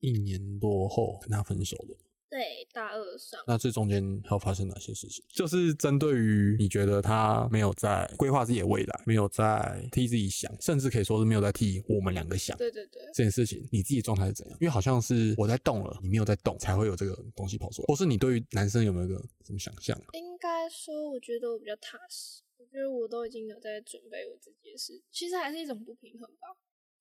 [0.00, 1.94] 一年多后跟他分手的，
[2.28, 5.24] 对，大二上，那这中间还有发生哪些事情？
[5.28, 12.56] 就是针对于你觉得他没有在规划自己的未来，没有在替自己想，甚至可以说是没有在替我们两个想。
[12.58, 14.58] 对对对，这件事情，你自己状态是怎样？
[14.60, 17.86] 因为好像是我在动了，你没有在动，才会有这个东西跑出来。
[17.86, 19.96] 或是你对于男生有没有一个什么想象？
[20.12, 26.48] 应该说，我觉得我比较踏实，我觉得我都已经有在准备我自己的事，其实还是一种不平衡吧。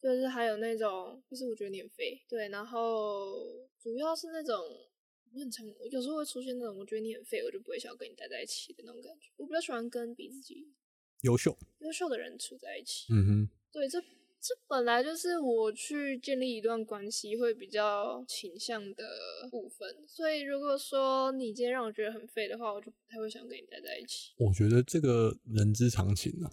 [0.02, 3.34] 就是还有那种，就是我觉得你很废，对，然后
[3.82, 4.56] 主要是那种
[5.36, 9.30] 我很常，我有时候会出现那种我觉得你很废，我就不会想要跟你待在一起的那种感觉。
[9.36, 10.66] 我比较喜欢跟比自己
[11.24, 13.08] 优秀，优秀的人处在一起。
[13.12, 19.04] 嗯哼，对，这这本来就是我去建立一段关系会比较倾向的
[19.52, 24.32] 部分，所以如果说你今天让我觉得很废的话，我就不太会想跟你待在一起。
[24.38, 26.48] 我觉得这个人之常情啊。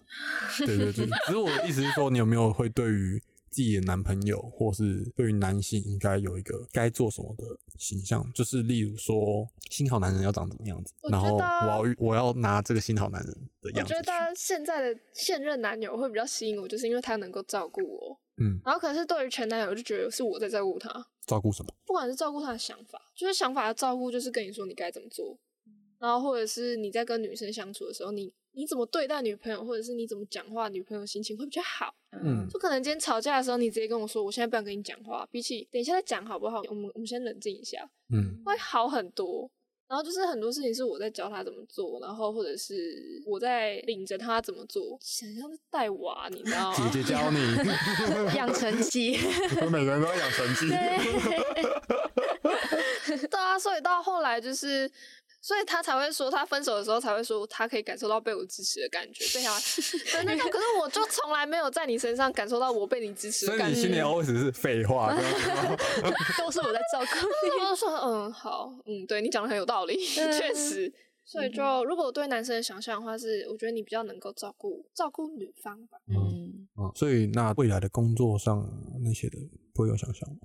[0.65, 3.21] 对对对， 只是我的意思是说，你有没有会对于
[3.53, 7.45] 自己的男朋友，或是对于男性应该有一个该做什么的
[7.77, 8.27] 形象？
[8.33, 14.01] 就是例如说，新好男人要长怎么样子，然后我要我要拿这个新好男人的我觉样子去。
[14.01, 18.19] 得现在的现任男友会比较吸引我，就是因为他能够照顾我。
[18.37, 20.89] 嗯，然后可是对于前男友，就觉得是我在照顾他，
[21.27, 21.71] 照顾什么？
[21.85, 25.37] 不管是照顾他的想法，就是想法的照顾，就是跟你说你该怎么做，
[25.99, 31.93] 然后或者是你在跟女生相处的时候，你你怎么对待女朋友，或者是你怎么讲话，女朋友心情会比较好。
[32.23, 36.61] 嗯就可能今天吵架的时候，你直接跟我说，我现在不想跟你讲话，比起等一下再讲好不好？
[36.69, 39.49] 我们我们先冷静一下，嗯，会好很多。
[39.85, 46.89] 然后就是很多事情是我在教他怎么做，然后或者是我在领着他怎么做，想象是带娃，你知道吗？
[46.91, 47.37] 姐姐教你
[48.35, 49.17] 养成记。
[49.69, 50.69] 每个人都要养成绩。
[53.29, 54.89] 对啊，所以到后来就是，
[55.43, 59.59] 所以他才会说，他分手的时候才会说，他可以感受到被我支持的感觉，被他
[60.17, 60.49] 的那种。
[60.49, 63.75] 可是我就从来没有在你身上感受到我被你支持的感觉。
[63.75, 65.13] 所以你心里 always 是废话，
[66.39, 67.49] 都是我在照顾你。
[67.61, 70.91] 我就说，嗯，好，嗯，对你讲的很有道理，确实。
[71.25, 75.97] 所以就如果我对男生的想象的话，是我觉得你比较能够照顾照顾女方吧。
[76.07, 78.65] 嗯，嗯，所以那未来的工作上
[79.01, 79.37] 那些的
[79.73, 80.37] 不会有想象吗？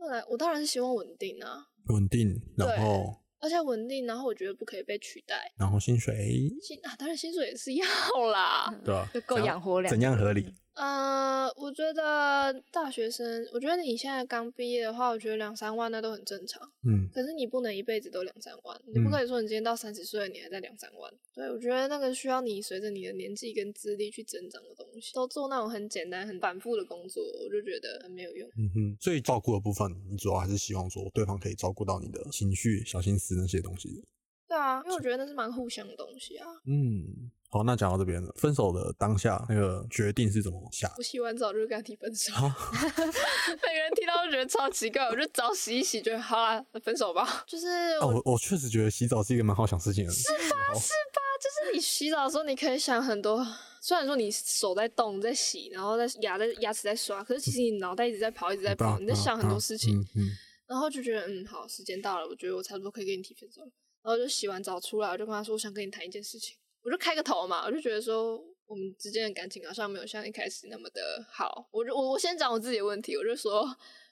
[0.00, 5.52] 未来我当然是希望稳定啊，稳定，然后而且稳定，然后我觉得不可以被取代。
[5.58, 7.84] 然后薪水，薪啊，当然薪水也是要
[8.30, 8.72] 啦。
[8.84, 9.10] 对吧？
[9.12, 10.46] 就够养活两怎样合理？
[10.74, 16.62] 呃，我觉得大学生，我觉得你现在刚毕业的话，我觉得两三万那都很正常。
[16.84, 21.12] 嗯，可是你不能一辈子都两三万，你不可以说你今天到三十岁了，你还在两三万。
[21.34, 28.48] 对，我觉得那个需要你随着你的年纪跟资历去增长的东西，都做那种很简单、很反复的工作，我就觉得很没有用。
[28.56, 34.02] 嗯哼，所以照顾的部分，你主要还是希望说对方可以照顾到你的情绪、小心思那些东西。
[34.48, 36.46] 对啊，因为我觉得那是蛮互相的东西啊。
[36.66, 40.90] 嗯，好，那讲到这边了，分手的当下那个决定是怎么下？
[40.96, 42.40] 我洗完澡就跟他提分手，啊
[42.82, 47.44] 每个人听到都觉得超奇怪，我就澡洗一洗，就好啦，分手吧。
[47.46, 47.66] 就是
[48.00, 50.10] 哦，我我我确实觉得洗澡是一个蛮好想事情的。
[50.10, 50.38] 是吧？
[50.40, 53.46] 是吧就是你洗澡的时候，你可以想很多。
[53.82, 60.30] 虽然说你手在动，在洗，然后在牙在牙齿在刷，可是其实你脑袋一直在跑，一直在跑，你在想很多事情，嗯嗯
[60.68, 63.68] 然后就觉得嗯，好，时间到了，我觉得我差不多可以跟你提分手了。
[64.02, 71.68] 然后就洗完澡出来，我就跟他说，我想跟你谈一件事情，我就开个头嘛，我就觉得说我们之间的感情好像没有像一开始那么的好。
[71.70, 73.64] 我就我我先讲我自己的问题，我就说，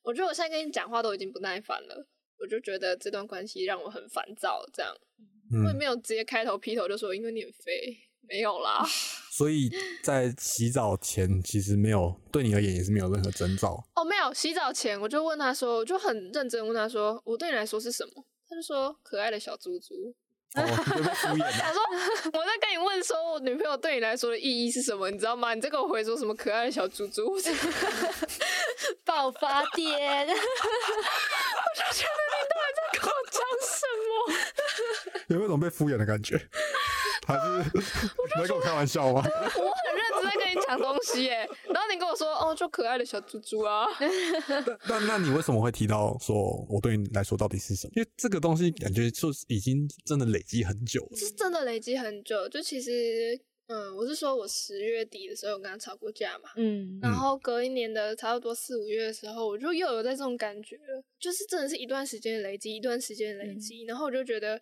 [0.03, 2.07] 我觉得我现在跟你讲话都已经不耐烦了，
[2.39, 4.95] 我就觉得这段关系让我很烦躁，这样。
[5.53, 8.87] 我也嗯没有直接开头劈头就说因为你很肥，没有啦。
[9.33, 9.71] 所以
[10.03, 13.83] 在洗澡前，其实没有对你而言也是没有任何征兆。
[13.97, 18.25] 哦，没有，洗澡前我就问他说，我就很认真问他说，我对你来说是什么？
[18.49, 20.15] 他就说可爱的小猪猪。
[20.55, 21.47] 哦， 你就被敷衍了。
[21.69, 21.81] 我说
[22.33, 25.11] 我在跟你问说，我女朋友对你来说的意义是什么？
[25.11, 25.55] 你知道吗？
[25.55, 27.37] 你在跟我回说什么可爱的小猪猪？
[29.05, 34.35] 爆发点我就觉得 你到底在跟我讲什么？
[35.29, 36.41] 有没有种被敷衍的感觉？
[37.27, 37.41] 还是
[37.75, 37.81] 你
[38.43, 39.23] 在跟我开玩笑吗？
[39.57, 39.73] 我
[40.23, 43.87] 在跟你抢东西耶，然后你跟我说哦，就可爱的小猪猪啊。
[44.89, 46.35] 那那你为什么会提到说
[46.69, 47.93] 我对你来说到底是什么？
[47.97, 51.17] 因为这个东西感觉就是已经真的累积很久了。
[51.17, 64.61] 是真的累积很久，就其实，嗯，我是说我十月底的时候有跟他吵过架嘛，嗯然后隔一年的差不多四五月的时候，我就又有在这种感觉了，就是真的是一段时间累积，一段时间累积，然后我就觉得，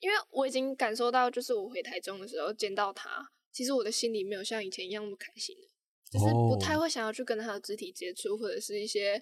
[0.00, 5.68] 因为我已经感受到，就是我回台中的时候见到他，其实我的心里没有像以前一样那么开心了，
[6.10, 9.20] 就是不太会想要去跟他的肢体接触，或者是一些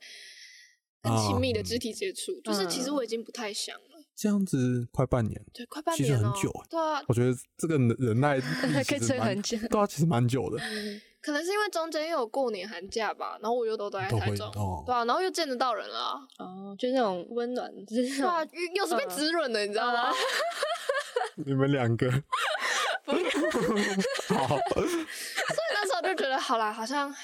[1.03, 4.05] 更亲密的肢体接触，就是其实我已经不太想了。
[4.15, 8.41] 这样子快半年，对，快半其实年了、很久欸对啊，我觉得这个忍耐
[8.85, 10.61] 可以其实蛮撑很久对啊，其实蛮久的。
[11.21, 20.11] 可能是因为中间又有过年寒假吧，然后我又都待在台中，哦对啊，然后又见得到人了啊，哦，就那种温暖，就是对啊，又又是被嗯滋润的，你知道吗？
[21.47, 22.11] 你们两个，
[24.29, 25.07] 好， 所以
[25.75, 27.15] 那时候就觉得，好啦，好像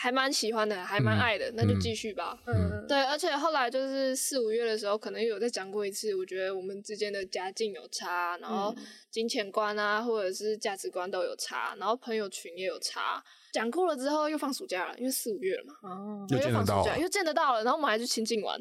[0.00, 2.36] 还蛮喜欢的，还蛮嗯爱的，那就继续吧。
[2.46, 8.84] 嗯，对，而且后来就是四五月的时候，可能有再讲过一次，我觉得我们之间的家境有差，然后嗯。
[9.12, 13.22] 金钱观啊，或者是价值观都有差，然后朋友群也有差。
[13.52, 18.58] 讲过了之后，又放暑假了，因为四五月了嘛，哦，又又放暑假，见得到又见得到了，然后我们还去亲近玩，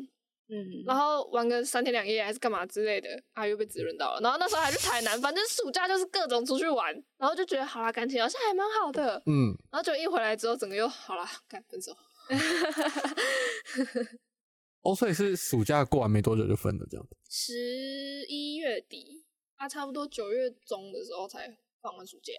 [0.53, 4.19] 嗯，然后玩个三天两夜还是干嘛之类的，啊，又被滋润到了。
[4.21, 9.23] 然后那时候还去台南， 反正暑假就是各种出去玩，然后就觉得好啦，感情好像还蛮好的。
[9.25, 11.95] 嗯，然后就一回来之后，整个又好啦，干分手。
[14.83, 17.15] 哦，所以是暑假过完没多久就分了，这样子。
[17.29, 19.23] 十一月底，
[19.55, 22.33] 啊，差不多九月中的时候才放完暑假、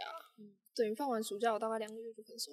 [0.74, 2.50] 等于放完暑假，我大概两个月就分手。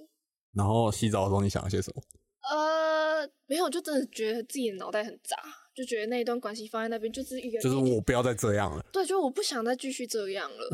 [0.53, 2.01] 然后洗澡的时候你想了些什么？
[2.41, 5.35] 呃，没有，就真的觉得自己的脑袋很杂，
[5.75, 8.83] 就觉得那一段关系放在那边就是一个，就是我不要再这样了。
[8.91, 10.69] 对，就我不想再继续这样了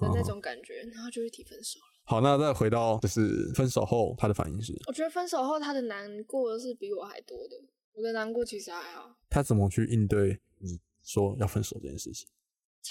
[0.00, 1.86] 的那种感觉，然后就去提分手了。
[2.04, 7.56] 好，那再回到就是分手后他的反应是，我觉得分手后他的难过是比我还多的，
[7.92, 9.14] 我的难过其实还好。
[9.28, 12.28] 他怎么去应对你说要分手这件事情？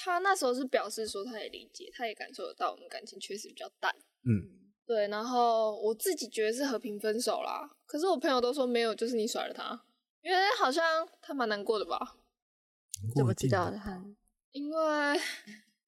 [0.00, 3.92] 他那时候是表示说他也理解，他也感受得到我们感情确实比较淡。
[4.22, 9.78] 嗯，对，然后我自己觉得是和平分手啦，可是我朋友都说没有，就是你甩了他，
[10.22, 12.16] 因为好像他蛮难过的吧，
[13.14, 13.76] 怎么知道的？
[13.76, 14.02] 他
[14.52, 15.20] 因为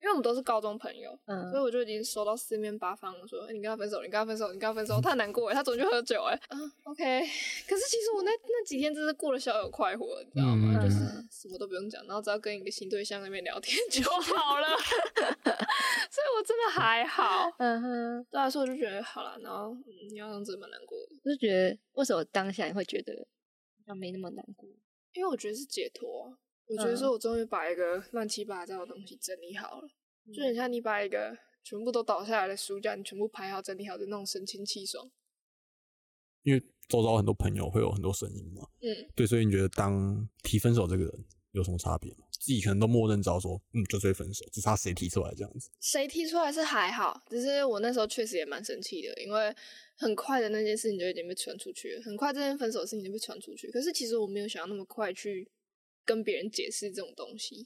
[0.03, 7.21] 因为我们都是高中朋友，所以嗯，我就已经收到四面八方说，哎、你跟他分手，你跟他分手，你跟他分手，他很难过哎，他昨天去喝酒哎，嗯， OK，
[7.69, 10.79] 可是其实我那那几天真是过得逍遥快活，你知道吗？
[10.81, 10.99] 嗯就是
[11.31, 14.69] 什么都不用讲，然后只要跟一个新对象那边聊天就好了，
[16.11, 17.51] 所以我真的还好。
[17.59, 23.13] 嗯哼，对啊，所以我就觉得好了，然后嗯，你要让真的蛮难过的，就觉得为什么当下你会觉得
[23.79, 24.69] 好像没那么难过？
[25.13, 26.39] 因为我觉得是解脱啊、
[26.71, 29.89] 我觉得嗯说我终于把一个乱七八糟的东西整理好了，
[30.33, 35.11] 就很像你把一个全部都倒下来的书架，你全部排好整理好的那种神清气爽。
[36.43, 42.25] 因为周遭很多朋友会有很多声音嘛，嗯，对，所以你觉得当提分手这个人有什么差别吗？
[42.31, 45.69] 自己可能都默认知道说，嗯，就会分手，只差谁提出来这样子。
[45.81, 49.55] 谁提出来是还好，只是我那时候确实也蛮生气的，因为
[49.99, 53.71] 很快的那件事情就已经被传出去了，很快这件分手的事情就被传出去。
[53.71, 55.47] 可是其实我没有想要那么快去
[56.05, 57.65] 跟别人解释这种东西，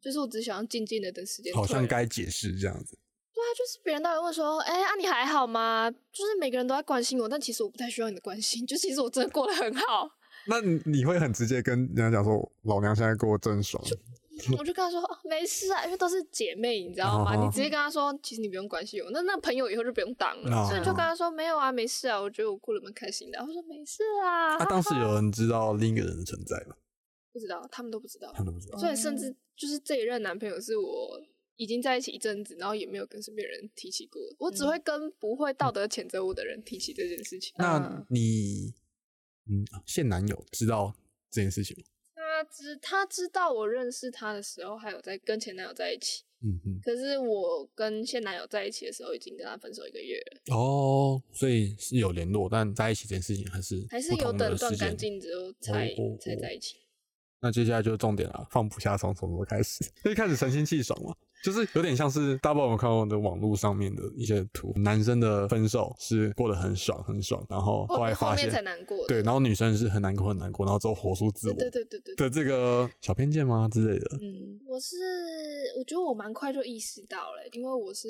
[0.00, 1.54] 就是我只想要静静的等时间。
[1.54, 2.98] 好像该解释这样子。
[3.34, 5.90] 对啊，就是别人都会问说，哎、啊你还好吗？
[5.90, 10.08] 就是每个人都在关心我，但其实我不太需要你的关心，就其实我真的过得很好。
[10.48, 13.82] 那你你会很直接跟人家讲说，老娘现在过得真爽。
[14.58, 17.34] 我就跟他说、哦、没事啊，因为都是姐妹，你知道吗？
[17.34, 20.56] 哦你直接跟他说，其实你不用关心我，那那朋友以后就不用当了。
[20.56, 23.40] 哦所以你就跟他说没有啊，没事啊，我觉得我过得蛮开心的。
[23.40, 26.76] 我说没事啊，啊、当时有人知道另一个人的存在吗？
[27.36, 28.78] 不知道，他们都不知道他，们都不知道。
[28.78, 31.20] 所以甚至就是这一任男朋友是我
[31.56, 37.52] 已经在一起一阵子，然后也没有跟身边人提起过，我只会跟不会道德谴责我的人提起这件事情。
[37.58, 38.72] 那你
[39.50, 40.94] 嗯，现男友知道
[41.30, 41.84] 这件事情吗？
[42.14, 46.24] 他知他知道我认识他的时候，还有在跟前男友在一起。
[46.42, 46.78] 嗯嗯。
[46.82, 56.76] 可是我跟现男友在一起的时候，已经跟他分手一个月了，哦，所以是有联络，但在一起这件事情还是还是有等断干净之后才、哦才在一起。
[57.40, 59.84] 那接下来就是重点了，放不下从从头开始。
[60.04, 61.14] 一 开始神清气爽嘛，
[61.44, 69.06] 就是有点像是大家有没有看过的网络上面的一些图，男生的分手是过得很爽很爽，然后后来发现才难过。
[69.06, 72.16] 对，然后女生是很难过很难过，然后之后活出自我对对对对对。
[72.16, 74.18] 的这个小偏见吗之类的？
[74.22, 74.96] 嗯，我是
[75.78, 78.08] 我觉得我蛮快就意识到了，因为我是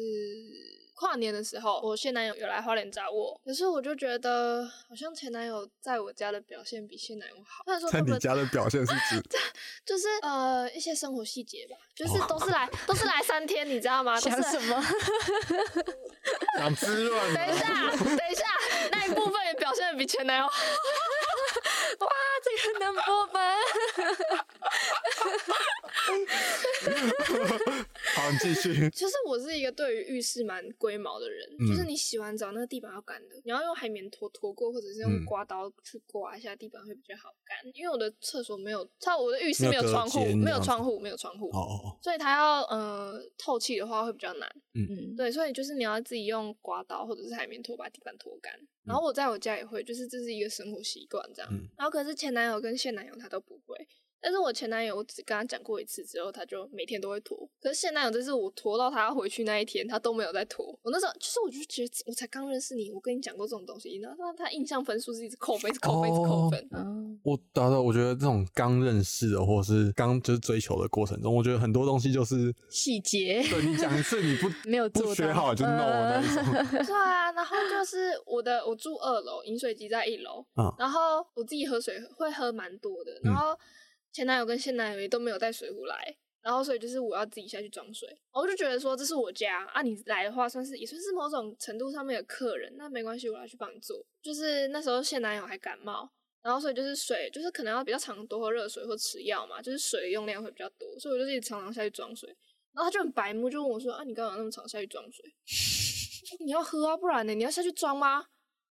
[0.97, 7.63] 跨年的时候，我现男友有来花莲找我，可是我就觉得好像前男友在我家的表现比现男友好。
[7.65, 9.23] 虽然说在你他们家的表现是指
[9.85, 14.19] 就是呃一些生活细节吧，就是都是来 都是来三天，你知道吗？
[14.21, 14.83] 都是想什么？
[16.59, 18.45] 想滋润等一下，等一下，
[18.91, 20.63] 那一部分也表现的比前男友好。
[22.01, 22.09] 哇，
[22.43, 23.55] 这个能播吗？
[28.15, 28.91] 好，你继续。
[28.91, 37.57] 其 实我是一个对于浴室蛮龟毛的人，嗯就是你洗完澡那个地板要干的，你要用海绵拖拖过，或者是用嗯刮刀去刮一下地板会比较好干。
[37.75, 44.49] 因为我的厕所没有，它我的浴室没有窗户，没有窗户，没有窗户，哦哦，所以它要呃透气的话会比较难。
[44.75, 48.53] 嗯，对，所以就是你要自己用刮刀或者是海绵拖把地板拖干。
[48.85, 51.51] 然后我在我家也会，就是这是一个生活习惯这样。
[51.53, 53.77] 嗯然后可是前男友跟现男友他都不会。
[54.21, 57.49] 但是我前男友，我只跟他讲过一次之后，他就每天都会拖。
[57.61, 60.67] 可是现男友，这是我拖到他回去那一天，他都没有再拖。
[60.83, 66.69] 我那时候就是，我就觉得我才刚认识你，我跟你讲过这种东西，然后他他印象分数是一直扣分，一直扣分，一直扣分。
[66.73, 76.45] 嗯，我达到，我觉得这种刚认识的，或者是刚就是追求的过程中，我觉得很多东西就是细节对你讲一次你不 没有不学好就 no 那一种。
[76.85, 83.57] 对啊，然后就是我的，我住二楼，饮水机在一楼，嗯然后我自己喝水会喝蛮多的，然后
[84.17, 94.03] 前男友跟现男友也都没有带水壶来，然后所以就是我要自己下去装水，我就觉得说这是我家啊，你来的话算是也算是某种程度上面的客人，那没关系，我来去帮你做。
[94.23, 96.11] 就是那时候现男友还感冒。
[96.43, 102.29] 然后，所以就是水，就是可能要比较常多喝热水或吃药嘛，就是水用量会比较多，所以我就自己常常下去装水。
[102.73, 105.25] 然后他就很白目，就问我说：“啊，你干嘛那么常下去装水？”
[106.45, 107.35] 你要喝啊，不然呢？
[107.35, 108.19] 你要下去装吗？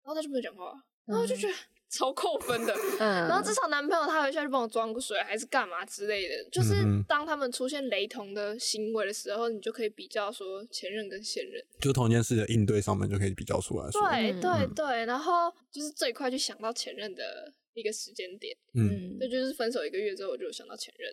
[0.02, 0.72] 然后他就没有讲话，
[1.06, 1.54] 然后我就觉得
[1.90, 2.74] 超扣分的。
[3.00, 6.48] 嗯，然后至少男朋友他会下去帮我装个水，还是干嘛之类的。
[6.50, 6.76] 就是
[7.08, 11.62] 当他们出现雷同的行为的时候，你就可以比较说前任跟现任。
[11.80, 18.56] 就同一件事的应对上面就可以比较出来说，对嗯对对，然后就是最快就想到前任的一个时间点。
[18.74, 21.12] 嗯，嗯这就是分手一个月之后，我就想到前任。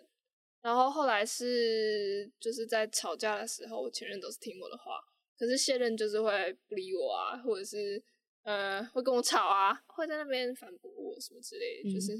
[0.60, 5.00] 然后后来是就是在吵架的时候，我前任都是听我的话，
[5.38, 8.02] 可是现任就是会不理我啊，或者是
[8.48, 12.16] 呃会跟我吵啊，会在那边反驳我什么之类的，就是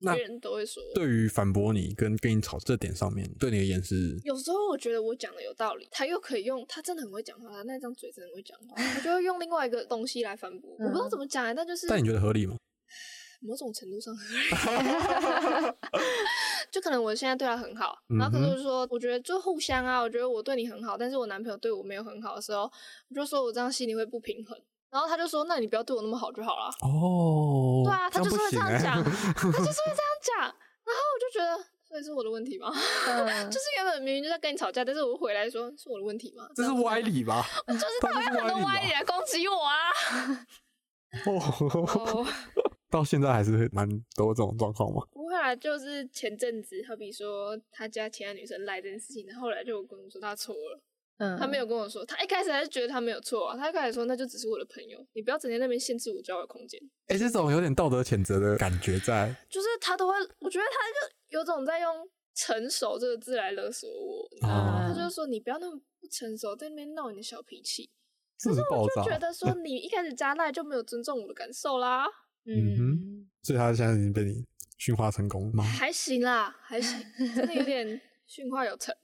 [0.00, 0.82] 那别人都会说。
[0.94, 10.76] 对于反驳你跟跟你吵这点上面，对你而言是有时候我觉得我讲的有道理，他又可以用，他真的很会讲话，他那张嘴真的很会讲话，他就会用另外一个东西来反驳。
[10.78, 12.58] 我不知道怎么讲、欸，但就是但你觉得合理吗？
[13.40, 14.40] 某种程度上合理，
[16.70, 22.62] 就可能我现在对他很好，然后可是嗯哼我就说，我觉得就互相啊，我觉得我对你很好，但是我男朋友对我没有很好的时候，
[23.08, 24.58] 我就说我这样心里会不平衡，
[24.90, 26.70] 然后他就说，那你不要对我那么好就好了。
[26.82, 32.72] 哦，对啊，他就是会这样欸讲， 他就是会这样讲，然后我就觉得，所以是我的问题吗？
[33.06, 36.48] 嗯 就是原本明明就在跟你吵架，但是我回来说是我的问题吗？
[36.54, 37.44] 这是歪理吧？
[37.68, 39.90] 就是他他会很多歪理吧来攻击我啊。
[41.24, 41.32] 哦，
[41.94, 42.26] 哦，
[42.90, 45.02] 到现在还是蛮多这种状况吗？
[45.12, 50.80] 不会啊，就是前阵子，好比说他家其他女生赖这件事情，然后后来就有跟我说他错了，
[51.18, 64.84] 嗯，他没有跟我说，他一开始还是觉得他没有错啊，他一开始说那就只是我的朋友，你不要整天那边限制我交友空间，哎、这种有点道德谴责的感觉在，就是他都会，我觉得他就有种在用成熟这个字来勒索我，你知道吗？
[64.84, 67.88] 哦他就是说你不要那么不成熟，在那边闹你的小脾气，
[68.38, 68.86] 是不是我？
[68.94, 72.06] 就觉得说你一开始加赖就没有尊重我的感受啦，
[72.44, 74.44] 嗯，所以他现在已经被你
[74.76, 75.64] 驯化成功吗？
[75.64, 77.02] 还行啦，还行，
[77.34, 78.94] 真的有点驯化有成。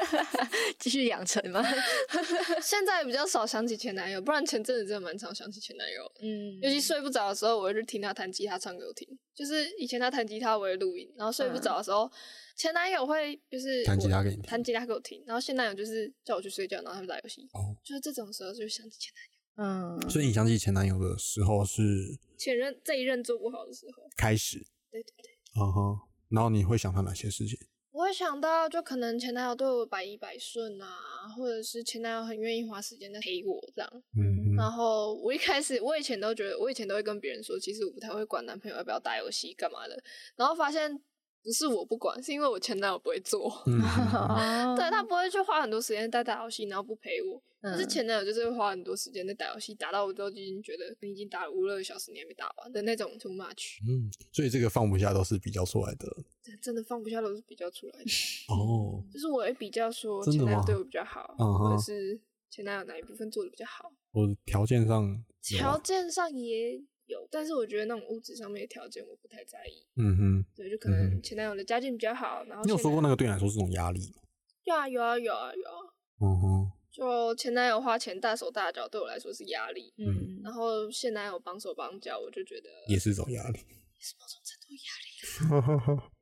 [0.78, 1.62] 继续养成吗？
[2.62, 6.12] 现在比较少想起前男友，不然前阵子真的蛮常想起前男友。
[6.20, 9.06] 嗯尤其睡不着的时候，我会去听他弹吉他唱给我听。
[9.34, 12.10] 就是以前他弹吉他，我会录音，然后睡不着的时候，
[12.56, 17.42] 前男友会就是弹吉他给你弹吉他给我听，然后现男友就是叫我去睡觉，然后他们打游戏。
[17.52, 21.82] 哦，就是这种时候就想起前男友，嗯，所以你想起前男友的时候是
[22.38, 24.58] 前任这一任做不好的时候，开始，
[24.90, 25.30] 对对对，
[25.60, 25.98] 嗯哼，
[26.28, 27.58] 然后你会想到哪些事情？
[27.92, 34.02] 我会想到就可能前男友对我百依百顺啊，或者是前男友很愿意花时间在陪我这样。
[34.16, 39.98] 嗯然后我一开始，我以前都觉得，我以前都会跟别人说，其实我不太会管男朋友要不要打游戏干嘛的。
[40.36, 41.00] 然后发现
[41.42, 43.50] 不是我不管，是因为我前男友不会做。
[43.66, 43.80] 嗯，
[44.12, 47.42] 哦 对他不会去花很多时间在打游戏，然后不陪我。
[47.62, 56.06] 可是嗯前男友就是会花很多时间在打游戏，打到我都已经觉得你已经打了五六个小时，你还没打完的那种 too much，嗯，所以这个放不下都是比较出来的
[56.42, 58.04] 这真的放不下都是比较出来的。
[58.48, 59.04] 哦。
[59.12, 62.18] 就是我会比较说前男友对我比较好，或者是
[62.50, 66.80] 前男友哪一部分做的比较好，我条件上条啊，件上也
[67.10, 69.84] 有，但是我觉得那种物质上面的条件我不太在意。
[69.96, 74.22] 嗯哼，对，就可嗯能前男友的家境比较好，然后你有说过那个对你来说是种压力吗？
[74.64, 75.78] 有啊有啊有啊有啊，
[76.20, 83.58] 嗯哼，就前男友花钱大手大脚对我来说是压力，嗯，然后现男友帮手帮脚，我就觉得也是一种压力。
[83.58, 86.02] 也是某种程度压力。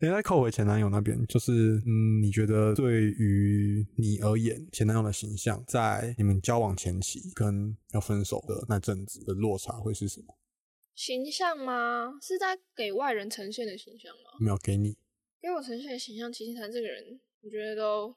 [0.00, 10.38] 哎，那扣回前男友那边，就是嗯，你觉得对于你而言，前男友的形象在你们交往前期跟要分手的那阵子的落差会是什么？
[10.94, 12.16] 形象吗？
[12.22, 14.30] 是在给外人呈现的形象吗？
[14.40, 14.96] 没有给你，
[15.40, 18.14] 给我呈现的形象，其实他这个人，我觉得都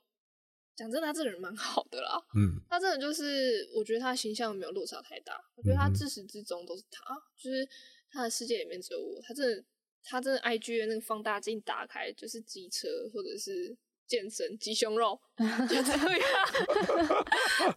[0.75, 2.11] 讲真的，他这个人蛮好的啦。
[2.35, 5.33] 嗯他真的就是，我觉得他形象没有落差太大。
[5.55, 7.67] 我觉得他自始至终都是他，就是
[8.11, 9.19] 他的世界里面只有我。
[9.23, 9.63] 他真的，
[10.03, 13.75] 他真的 IG 的那个放大镜打开就是机车或者是
[14.07, 15.19] 健身鸡胸肉，
[15.69, 16.01] 就这样。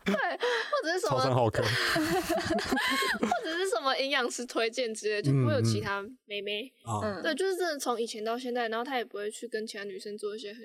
[0.05, 6.73] 对，或者是什么，好看，或者是什么营养师推荐之类，就不会有其他妹妹。
[6.83, 10.61] 啊，嗯对，就是真的从以前到现在，然后他也不会去跟其他女生做一些很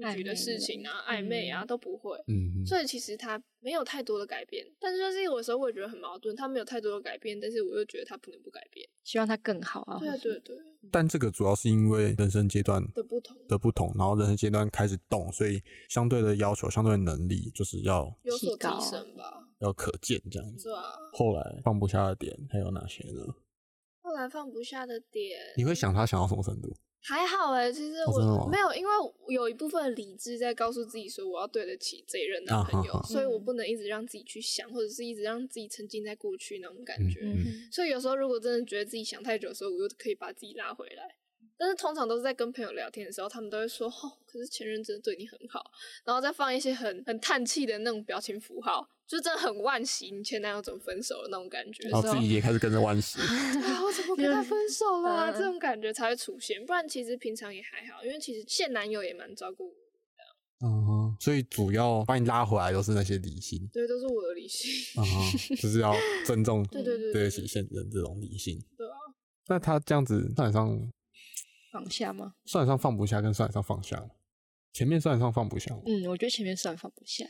[0.00, 2.16] 暧逾矩的昧的事情啊、暧昧啊，都不会。
[2.28, 8.88] 嗯，所以其实他没有太多的改变，但是就是有的时候我也觉得很矛盾，他没有太多的改变，但是我又觉得他不能不改变。
[9.04, 9.98] 希望他更好啊。
[9.98, 10.56] 对啊对对
[10.90, 20.70] 但这个主要是因为人生阶段的不同，的不同，然后人生阶段开始动，所以相对的要求、相对的能力就是要有所提升吧，要可见这样子。
[21.12, 23.22] 后来放不下的点还有哪些呢？
[24.00, 26.74] 后来放不下的点你会想他想到什么程度？
[27.04, 28.92] 还好哎、其实我、没有，因为
[29.28, 37.20] 有一部分理智在告诉自己说我要对得起这一任男朋友，所以我不能一直让自己去想，或者是一直让自己沉浸在过去那种感觉。
[37.20, 41.16] 嗯嗯所以有时候如果真的觉得自己想太久的时候，我又可以把自己拉回来。
[41.58, 45.70] 但是通常都是在跟朋友聊天的时候，他们都会说：“哦，可是前任真的对你很好。”
[46.04, 51.86] 然后再放一些很很叹气的那种表情符号，就真的很惋惜你前男友怎么分手的那种感觉。
[51.90, 53.18] 然后自己也开始跟着惋惜。
[53.52, 56.64] 对啊，我怎么跟他分手了这种感觉才会出现。
[56.64, 64.70] 不然其实平常也还好，因为其实现男友也蛮照顾我，嗯哼，所以主要把你拉回来都是那些理性，对，都是我的理性。
[64.96, 65.94] 嗯哼，就是要
[66.24, 68.58] 尊重 对对对对得起现人这种理性。
[68.78, 68.96] 对啊，
[69.48, 70.90] 那他这样子算得上
[71.70, 72.32] 放下吗？
[72.46, 74.08] 算得上放不下，跟算得上放下吗？
[74.72, 75.70] 前面算得上放不下？
[75.84, 77.26] 嗯，我觉得前面算放不下。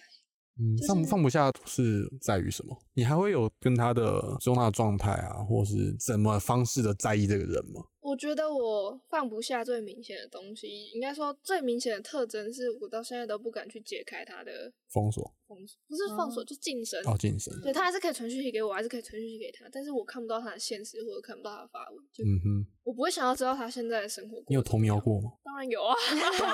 [0.58, 2.76] 嗯，就是放放不下是在于什么？
[2.94, 7.82] 你还会有跟他的中纳状态啊，或是怎么方式的在意这个人吗？
[8.02, 17.00] 我觉得我放不下最明显的东西，应该说最明显的特征是我到现在都不敢去解开他的封锁封锁，不是封锁，就晋升。
[17.06, 24.42] 哦，晋升，对他还是可以传讯息给我，还是可以传讯息给他，但是我看不到他的现实，或者看不到他的发文，就嗯哼，我不会想要知道他现在的生活。
[24.48, 24.98] 你有偷瞄？
[24.98, 25.30] 过吗？
[25.44, 25.94] 当然有 啊，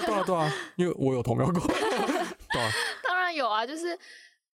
[0.04, 2.70] 对啊，对啊，因为我有偷瞄过， 对啊，
[3.02, 3.98] 当然有啊，就是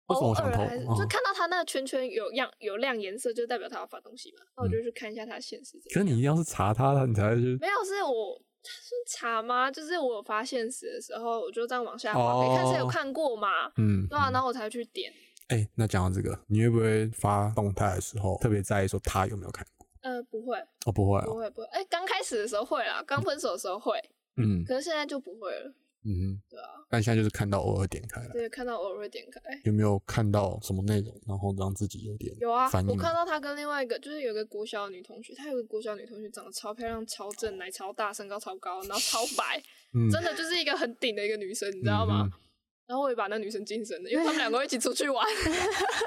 [0.08, 4.43] 为什么偶我想偷尔还是嗯就看到他那个圈圈有样有亮颜色，就代表他要发东西嘛。
[4.58, 5.78] 那我就去看一下他的现实。
[5.93, 9.72] 可是你一定要是查他，你才会去没有，是我是查吗？
[9.72, 13.68] 就是我发现实的时候，我就这样往下滑，没看是有哦看过嘛？
[13.78, 15.12] 嗯，对啊，嗯然后我才去点。
[15.49, 19.88] 哎、那讲到这个，你会不会发动态的时候特别在意说他有没有看过？
[20.01, 21.68] 呃，不会，哦，不会哦，不会，不会。
[21.68, 23.97] 哎，刚开始的时候会啦，刚分手的时候会，
[24.38, 25.74] 嗯可是现在就不会了。
[26.06, 29.41] 嗯，对啊，但现在就是看到偶尔点开来，对，看到偶尔会点开。
[29.64, 32.70] 有没有看到什么内容，然后让自己有点有啊？
[32.88, 39.62] 我看到他跟另外一个，就是有个国小的女同学，她有个国小女同学长得超漂亮、超正、奶超大、身高超高，然后超白，
[39.93, 42.30] 嗯真的就是一个很顶的一个女生，你知道吗？
[42.32, 42.39] 嗯
[42.86, 45.26] 然后我也把那女生晋升了，因为他们两个一起出去玩。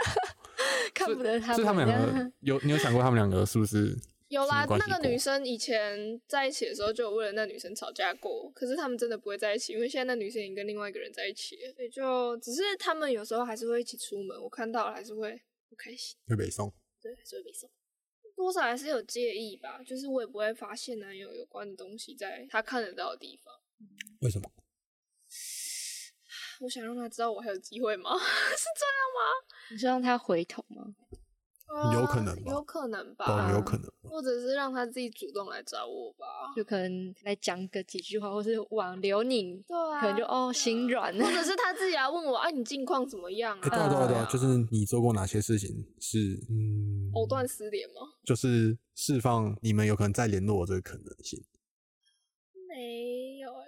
[0.94, 3.97] 看不得他是他们两个有你有想过他们两个是不是
[4.37, 16.72] 有啦，那个女生以前在一起的时候就有为了那女生吵架过，可是他们真的不会在一起，因为现在那女生已经跟另外一个人在一起了，所以就只是他们有时候还是会一起出门，我看到了还是会不开心，会北送？
[17.01, 17.70] 对，还是会被送。
[18.34, 23.55] 多少还是有介意吧，就是我也不会发现男友有关的东西在他看得到的地方。
[24.20, 24.51] 为什么？
[26.61, 28.11] 我想让他知道我还有机会吗？
[28.16, 30.95] 是这样吗你是让他回头吗？
[31.92, 33.90] 有可能呃有可能吧，对，有可能。
[34.08, 36.24] 或者是让他自己主动来找我吧。
[36.54, 41.20] 就可能来讲个几句话，或是挽留你，对啊，可能就哦心软或。
[41.20, 43.70] 者 是他自己来问我，哎、你近况怎么样哎、啊？
[43.70, 48.00] 对啊，对啊，对就是你做过哪些事情是嗯，藕断丝连吗？
[48.24, 51.44] 就是释放你们有可能再联络我这个可能性。
[52.68, 53.66] 没有哎、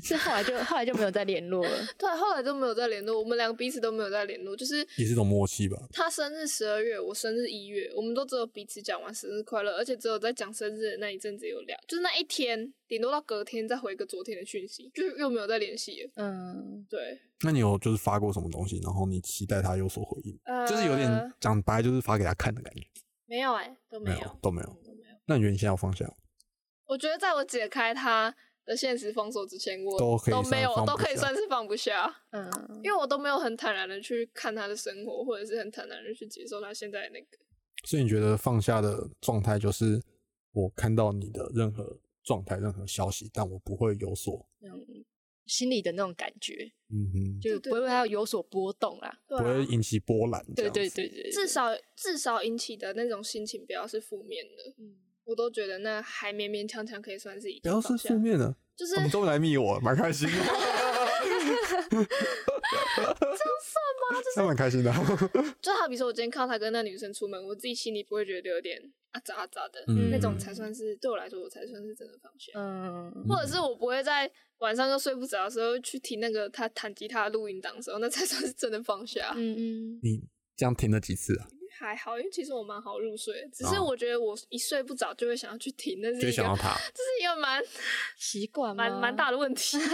[0.00, 1.70] 是后来就后来就没有再联络了。
[1.96, 4.56] 对，后来就没有再联络，我们两个彼此都没有再联络。
[4.56, 5.78] 就是也是一种默契吧。
[5.92, 16.10] 他生日十二月，我生日一月，我们都只有彼此讲完生日快乐，而且只有在讲生日的那一阵子有聊，就是那一天，顶多到隔天再回个昨天的讯息，就又没有再联系了。
[16.16, 22.82] 嗯，对，那你有就是发过什么东西，然后你期待他有所回应，呃，就是有点讲白，就是发给他看的感觉。
[23.26, 24.68] 没有哎、都没有，没有，都没有。
[24.68, 25.16] 嗯都没有。
[25.26, 26.10] 那你觉得你现在要放下？
[26.86, 28.34] 我觉得在我解开他
[28.68, 32.48] 的现实封锁之前，我都可以没有算放，不都可以算是放不下，嗯，
[32.84, 37.26] 因为我都没有很坦然的去看他的生活，或者是很坦然的去接受他现在那个。
[37.84, 40.00] 所以你觉得放下的状态就是
[40.52, 45.04] 我看到你的任何状态、任何消息，但我不会有所，嗯
[45.46, 49.18] 心里的那种感觉，嗯哼，就不会让它有所波动啦。
[49.26, 50.44] 对不会啊，引起波澜。
[50.54, 54.94] 对对对，对至少至少引起的那种心情不要是负面的，嗯
[55.28, 60.32] 我都觉得那还勉勉强强可以算是一不要是负，面的，就是他们终于来密我，蛮开心的。
[60.32, 60.38] 这
[61.96, 62.06] 样
[63.62, 64.22] 算吗？
[64.36, 64.90] 那蛮开心的。
[65.60, 72.52] 就好比说我今天看到他跟那女生出门，我自己心里不会觉得有点啊咋啊咋的，嗯那种才算是对我来说，我才算是真的放下。
[72.54, 79.34] 嗯，或者是我不会在晚上又睡不着的时候去听那个他弹吉他的录音档的时候，那才算是真的放下。
[79.36, 80.22] 嗯嗯，你
[80.56, 81.48] 这样听了几次啊？
[81.78, 86.74] 还好，因为其实我蛮好入睡，只是哦我觉得我一睡不着就会想要去停，那是一个想到他。
[86.92, 87.62] 这是一个蛮
[88.18, 89.78] 习惯吗蛮蛮大的问题。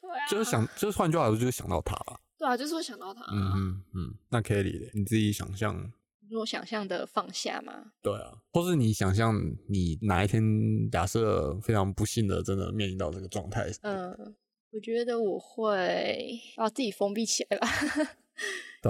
[0.00, 2.20] 对啊，就是想，就是换句话说，就是想到他了。
[2.38, 3.22] 对啊，就是会想到他。
[3.30, 4.14] 嗯嗯嗯。
[4.30, 5.92] 那 Kelly 嘞你自己想象，
[6.30, 9.34] 如果想象的放下吗，对啊，或是你想象
[9.68, 14.34] 你哪一天假设非常不幸的真的面临到这个状态，嗯，
[14.72, 17.68] 我觉得我会把自己封闭起来吧，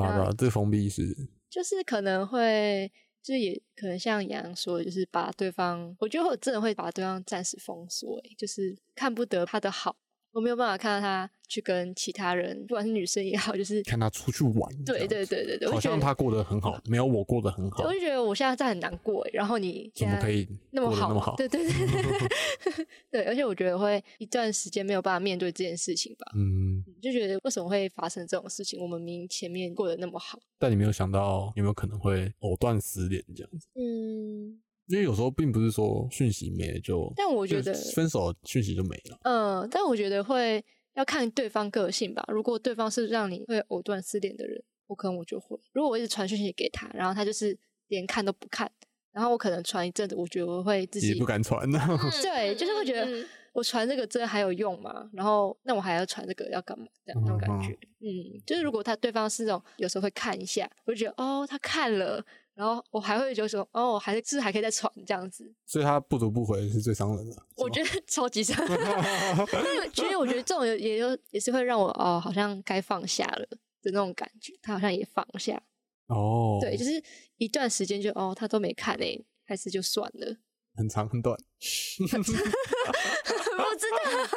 [0.01, 1.17] 对啊对啊，这封闭式
[1.49, 2.91] 就是可能会。
[3.25, 9.97] 就是也可能像杨洋说的，就是把对方，我觉得我真的会把对方暂时封锁，欸就是看不得他的好，
[10.35, 21.09] 我没有办法看到他去跟其他人，不管是女生也好，就是看他出去玩，对对对对对，好像他过得很好，没有我过得很好我，就觉得我现在在很难过，欸然后你怎么可以那么好？
[21.09, 21.37] 那么好？
[21.37, 28.81] 对对对对 对，而且我觉得会一段时间没有办法面对这件事情吧，嗯，就觉得为什么会发生这种事情？
[28.81, 33.69] 我们明明前面过得那么好，但你没有想到有没有可能会藕断丝连这样子？
[33.77, 39.19] 嗯，因为有时候并不是说讯息没了就，但我觉得分手讯息就没了。
[39.23, 40.65] 嗯，但我觉得会
[40.95, 42.23] 要看对方个性吧。
[42.29, 45.59] 如果对方是让你会藕断丝连的人，我可能我就会。
[45.73, 47.59] 如果我一直传讯息给他，然后他就是
[47.89, 48.71] 连看都不看，
[49.13, 51.79] 然后我可能传一阵子，我觉得我会自己也不敢传呢。
[52.23, 55.09] 对，就是会觉得我传这个真的还有用吗？
[55.15, 56.87] 然后那我还要传这个要干嘛？
[57.07, 62.25] 这样那种感觉，嗯，就是如果他对方是那种有时候会看一下，我就觉得哦他看了，
[62.55, 67.37] 然后我还会就说哦还是还可以再传这样子，所以他不读不回是最伤人的。
[67.57, 68.57] 我觉得 超级伤。
[68.67, 73.45] 但其实我觉得这种也也有也是会让我哦好像该放下了
[73.83, 75.61] 的那种感觉，他好像也放下，
[76.09, 77.03] 哦，对，就是
[77.39, 80.37] 一段时间就哦他都没看诶、还是就算了，
[80.77, 81.37] 很长很短，
[81.99, 82.39] 不知道。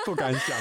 [0.06, 0.58] 不敢想，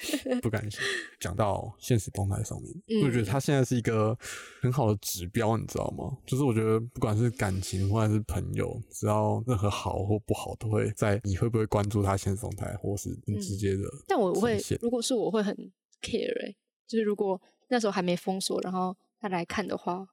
[0.42, 0.82] 不敢想。
[1.20, 4.16] 讲到现实动态上面，嗯我觉得他现在是一个
[4.60, 6.16] 很好的指标，你知道吗？
[6.26, 15.54] 就是我觉得不管是感情或者是朋友，只要任何好或不好，都会在你会不会关注他现实动态，或是很直接的、但我会如果是我会很
[16.00, 20.06] care，、欸、就是如果那时候还没封锁，然后他来看的话，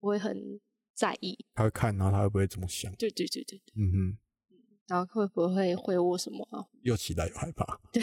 [0.00, 0.60] 我会很
[0.94, 1.36] 在意。
[1.54, 2.90] 他会看，然后他会不会怎么想？
[2.96, 4.18] 对对对对对，嗯哼，
[4.88, 6.64] 然后会不会回我什么啊？
[6.82, 7.78] 又期待又害怕。
[7.92, 8.02] 对，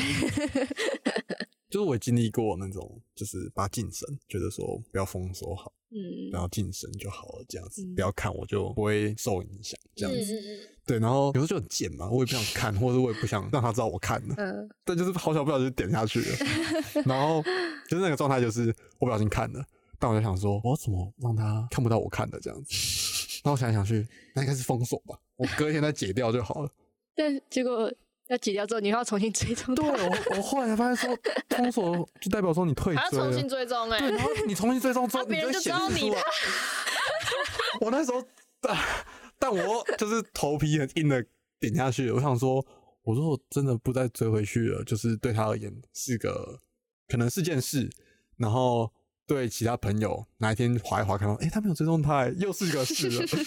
[1.76, 10.40] 就是我也经历过那种，就是把它晋升，觉得说不要封锁好，嗯然后晋升就好了，这样子，嗯不要看我就不会受影响，这样嗯子。
[10.40, 16.38] 嗯对，然后有时候就很贱嘛，我也不想看，或者我也不想让他知道我看了，嗯 但就是好巧不小心就点下去了，
[17.06, 17.44] 然后
[17.90, 19.62] 就是那个状态就是我不小心看了，
[20.00, 22.72] 但我就想说，我怎么让他看不到我看的这样子？
[23.44, 26.72] 然后我想来想去，那应该是封锁吧，我隔一天再解掉就好了。
[27.18, 27.92] 但结果
[28.28, 29.86] 要解掉之后，你又要重新追踪对。
[29.86, 31.18] 我，我后来才发现说，
[31.56, 36.14] 封锁就代表说你退嗯，还要重新追踪哎、对，然后你重新追踪之后， 啊别人就你就显知道你。
[37.82, 38.24] 我那时候，
[38.62, 38.78] 但
[39.38, 41.24] 但我就是头皮很硬的
[41.60, 42.66] 点下去，我想说，
[43.04, 46.60] 我说我真的不再追回去了，就是对他而言是个
[47.08, 47.90] 可能是件事，
[48.38, 48.92] 然后
[49.28, 53.46] 对其他朋友哪一天划一划看到，哎、他没有追踪他、又是个事了。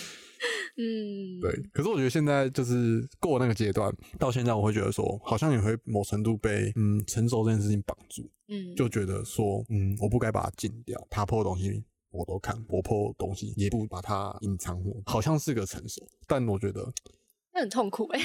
[0.81, 8.31] 嗯，对，可是我觉得现在就是过那个阶段，到现在我会觉得说，好像也会某程度被嗯成熟这件事情绑住。
[8.47, 16.91] 嗯，就觉得说，嗯，我不该把它禁掉，他破的东西我都看，我破东西也不把它隐藏，好像是个成熟，但我觉得
[17.53, 18.21] 那很痛苦哎、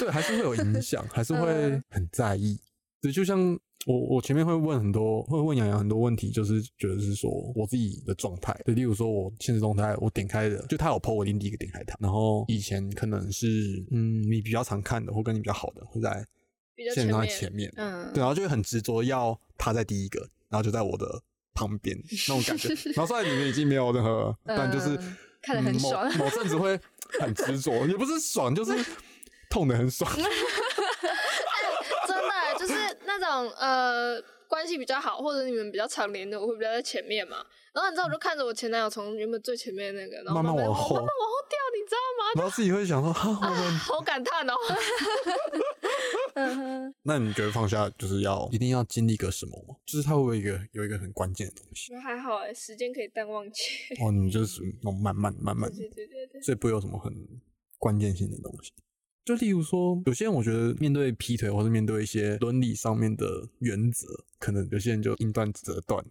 [0.00, 2.58] 对还是会有影响，还是 会嗯很在意。
[3.02, 3.38] 对，就像
[3.86, 8.56] 我我前面会问很多，会问洋洋很多问题，就是觉得是说我自己的状态。
[8.64, 13.46] 就，例如说我现实动态我点开的，就他有 PO 我一定第一个点开他，然后以前可能是
[13.90, 16.24] 嗯你比较常看的或跟你比较好的会在
[16.94, 21.22] 现实动态前前面，嗯，对，然后就会很执着要他在第一个，然后就在我的
[21.54, 21.96] 旁边
[22.28, 22.68] 那种感觉。
[22.94, 26.78] 然后虽然里面已经没有任何， 但就是、嗯看得很嗯某爽某阵子会
[27.18, 28.72] 很执着，也不是爽，就是
[29.50, 30.08] 痛的很爽。
[33.22, 37.36] 真的欸就是那种呃关系比较好，或者你们比较常联的，我会比较在前面嘛。
[37.72, 42.32] 然后你知道，我就看着我前男友从原本最前面那个，然后慢慢慢往后慢慢往后掉，你知道吗？
[42.36, 44.54] 然后自己会想说，哈，我们 好感叹哦。
[46.34, 49.76] 嗯，那你觉得放下就是要一定要经历个什么吗？
[49.86, 51.92] 就是它会不会有一个有一个很关键的东西？
[51.94, 53.62] 我觉得还好哎，时间可以淡忘记。
[54.04, 57.10] 哦，你就是那种慢慢慢慢，对对对对，所以不会有什么很
[57.78, 58.72] 关键性的东西。
[59.24, 64.06] 就例如说，有些人我觉得面对劈腿，或是面对一些伦理上面的原则，
[64.38, 66.04] 可能有些人就硬断折断，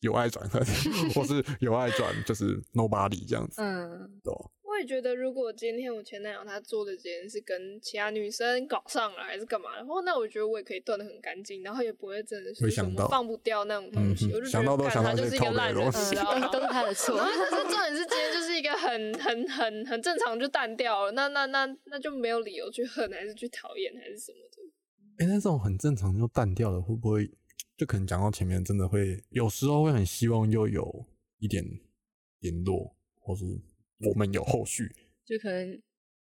[0.00, 0.62] 有爱转恨，
[1.14, 4.50] 或是有爱转就是 nobody 这样子，嗯，对吧？
[4.72, 14.26] 我也觉得，如果今天我前男友他做的这件事跟其他女生搞上了，还是干嘛的话，那我觉得我也可以断的很干净，然后也不会真的是什么会想到放不掉那种东西。
[14.26, 16.14] 嗯哼我就觉想到都得干他就是一个烂人， 都是
[16.66, 17.26] 他的错然。
[17.26, 24.62] 后可是重点是今天就是一个很很很很正常就淡掉了，那那那那就没有理由去恨还是去讨厌还是什么的。
[25.18, 27.30] 哎、那这种很正常就淡掉了，会不会
[27.76, 31.04] 就可能讲到前面，真的会有时候会很希望又有
[31.38, 31.62] 一点
[32.40, 33.44] 联络，或是
[34.08, 34.94] 我们有后续，
[35.24, 35.82] 就可能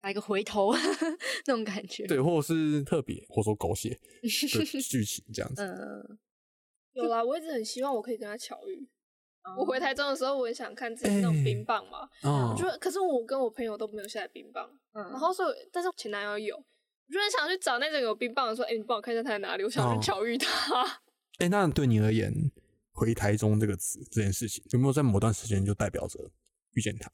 [0.02, 0.72] 来个回头
[1.46, 2.06] 那种感觉。
[2.06, 5.62] 对，或者是特别或者说狗血 的剧情这样子。
[5.62, 6.18] 嗯，
[6.92, 8.88] 有啦，我一直很希望我可以跟他巧遇。
[9.44, 20.82] 哦我回台中的时候，我也想看自己那种哎冰棒嘛，哦我觉得，可是我跟我朋友都没有下载冰棒，嗯然后所以，但是前男友有，我就很想去找那种有冰棒的，说，哎、你帮我看一下他在哪里，我想哦去巧遇他。
[21.40, 22.32] 哎、那对你而言
[22.92, 26.30] ，“回台中”这个词这件事情，有没有在某段时间就代表着
[26.72, 27.10] 遇见他？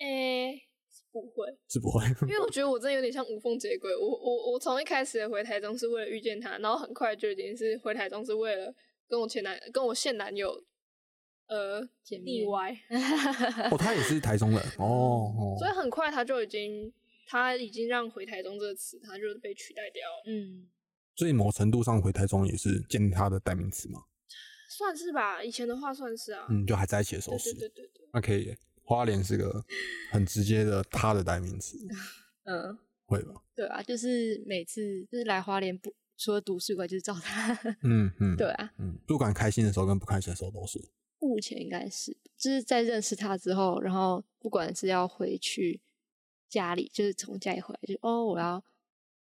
[0.00, 0.58] 哎、
[1.12, 3.94] 不会，是不会，因为我觉得我真的有点像无缝接轨。
[3.94, 8.74] 我我我从一开始回台中是为了遇见他，然后很快就已经是回台中是为了
[9.08, 10.64] 跟我前男跟我现男友
[11.48, 12.70] 呃见面腻歪，
[13.70, 16.92] 哦，他也是台中人哦哦所以很快他就已经
[17.26, 20.68] 他已经让回台中这个词他就被取代掉了，嗯，
[21.16, 24.00] 所以某程度上回台中也是建立他的代名词嘛。
[24.70, 28.56] 算是吧，以前的话算是啊，嗯，就还在一起的时候是，对对对对，那可以耶。
[28.90, 29.64] 花莲是个
[30.10, 31.78] 很直接的他的代名词，
[32.42, 32.76] 嗯，
[33.06, 33.40] 会吧？
[33.54, 37.52] 对啊，就是每次就是来花莲不除了读书以外，就是找他。
[37.84, 40.80] 嗯嗯， 对啊，嗯，不管开心的时候跟不开心的时候都是。
[41.20, 45.80] 目前应该是，就是在认识他之后，然后不管是要回去
[46.48, 48.60] 家里，就是从家里回来，就哦，我要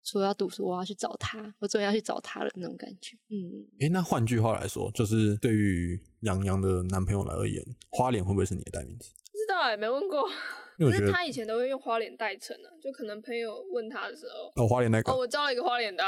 [0.05, 3.17] 除了要读书，我要去找他，我终于要去找他了那种感觉。
[3.31, 9.11] 嗯，诶，那换句话来说，就是对于杨洋的男朋友来而言，花莲会不会是你的代名词？
[9.67, 10.29] 不知道哎、没问过。
[10.79, 16.05] 因为我 觉得他以前都会用花脸代称啊，就可能朋友问他的时候，哦，花脸那个，哦，我交了一个花脸的、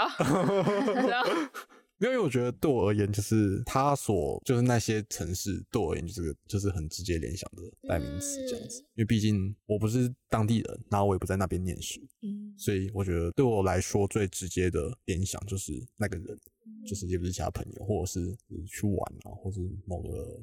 [1.99, 8.81] 因为我觉得对我而言，就是他所就是那些城市对我而言就是个就是很直接联想的代名词这样子。
[8.95, 16.39] 因为毕竟我不是当地人，然后我也不在那边念书，嗯所以我觉得对我来说最直接的联想就是那个人，
[16.87, 18.37] 就是也不是其他朋友，或者是
[18.67, 20.39] 去玩啊，或是某个。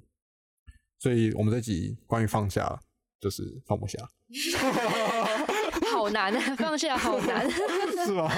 [0.98, 2.80] 所以我们这集关于放下，
[3.20, 4.08] 就是放不下，
[5.92, 7.50] 好难啊， 放下好难。
[7.50, 8.30] 是吗？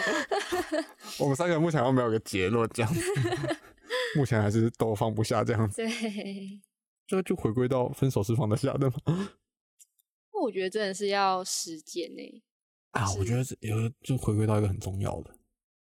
[1.20, 3.02] 我们三个目前好像没有个结论，这样子，
[4.16, 5.78] 目前还是都放不下这样子。
[5.78, 6.62] 对，
[7.06, 9.32] 这就回归到分手是放得下的吗？
[10.32, 12.44] 我觉得真的是要时间呢、
[12.92, 15.36] 啊，我觉得这有就回归到一个很重要的，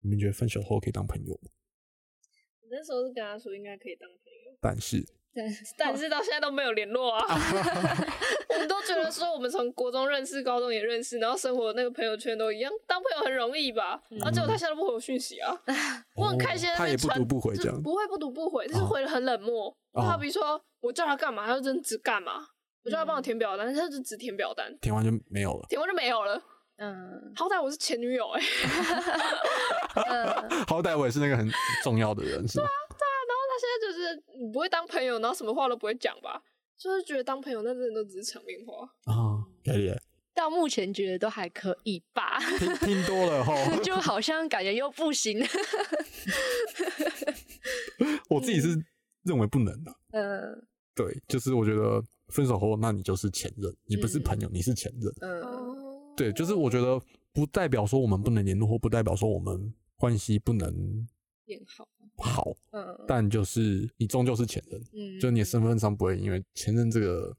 [0.01, 1.49] 你们觉得分手后可以当朋友吗？
[2.61, 5.03] 我那时候是跟他说应该可以当朋友，但是
[5.35, 5.45] 但
[5.77, 7.25] 但是到现在都没有联络啊。
[8.49, 13.99] 我们都觉得说我们从国中认识，高中也认识，然后生活那个朋友圈都一样，当朋友很容易吧？
[14.09, 15.57] 然后结果他现在都不回我讯息啊，
[16.15, 19.75] 我很开心他也，不读不回这样不会不读不回，就是哦回的很冷漠。
[19.95, 22.47] 就好比说我叫他干嘛，他就真的只干嘛。
[22.85, 25.65] 我叫他帮我填表单，他就只填表单，填完就没有了。
[25.69, 26.41] 填完就没有了。
[26.77, 28.41] 嗯好歹我是前女友哎、
[30.07, 31.47] 嗯，好歹我也是那个很
[31.83, 32.67] 重要的人，是吧？
[33.83, 36.41] 就是你不会当朋友，然后什么话都不会讲吧？
[36.77, 38.85] 就是觉得当朋友那真的都只是场面话。
[39.05, 40.01] 啊，可以耶，
[40.33, 43.53] 到目前觉得都还可以吧，听听多了后，
[43.83, 45.39] 就好像感觉又不行。
[48.29, 48.69] 我自己是
[49.23, 49.93] 认为不能的。
[50.11, 55.13] 嗯对，就是我觉得分手后，那你就是前任，你不是朋友，你是前任。
[55.21, 56.99] 嗯，哦，对，就是我觉得
[57.31, 61.07] 不代表说我们不能联络，或不代表说我们关系不能
[61.45, 61.87] 变好，
[62.17, 63.05] 好，嗯。
[63.07, 67.35] 但就是你终究是前任，嗯，就你的身份上不会因为前任这个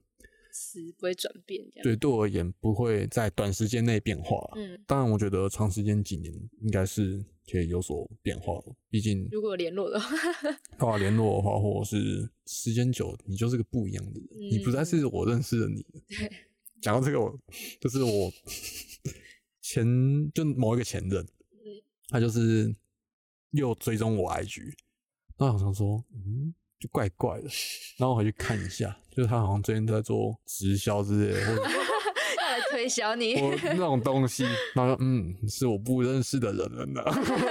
[0.51, 1.83] 词不会转变这样。
[1.83, 4.37] 对对我而言不会在短时间内变化。
[4.55, 9.99] 嗯，当然，我觉得长时间几年应该是可以有所变化的，毕竟如果联络的
[10.77, 15.85] 话， 联络的话，或者是时间久，你就是个不一样的人，你不再是我认识的你
[16.81, 17.39] 讲到这个，我
[17.79, 18.31] 就是我
[19.61, 19.85] 前
[20.31, 21.25] 就某一个前任，
[22.09, 22.73] 他就是
[23.55, 24.61] 又追踪我 IG，
[25.37, 27.47] 然后我想说，嗯，就怪怪的，
[27.97, 31.61] 然后我回去看一下，就是他好像最近在做直销之类的，或者
[32.41, 33.35] 要来推销你。
[33.35, 34.43] 我那种东西，
[34.75, 37.03] 然后说嗯，是我不认识的人了呢。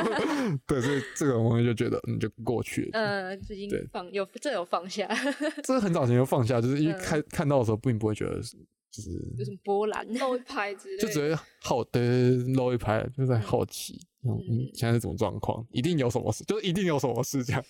[0.67, 2.91] 对，所以这个东西就觉得嗯就过去了。
[2.93, 5.09] 嗯，最近对放有这有放下，
[5.65, 8.57] 这很早前就放下，就是因为嗯看、看到的时候，并不会觉得是
[8.91, 10.07] 就是有什么波澜？
[10.15, 12.01] 漏一拍之类，就只会好的
[12.55, 15.67] 搂一拍，就在好奇，嗯嗯，现在是什么状况？
[15.71, 17.65] 一定有什么事，就是一定有什么事这样。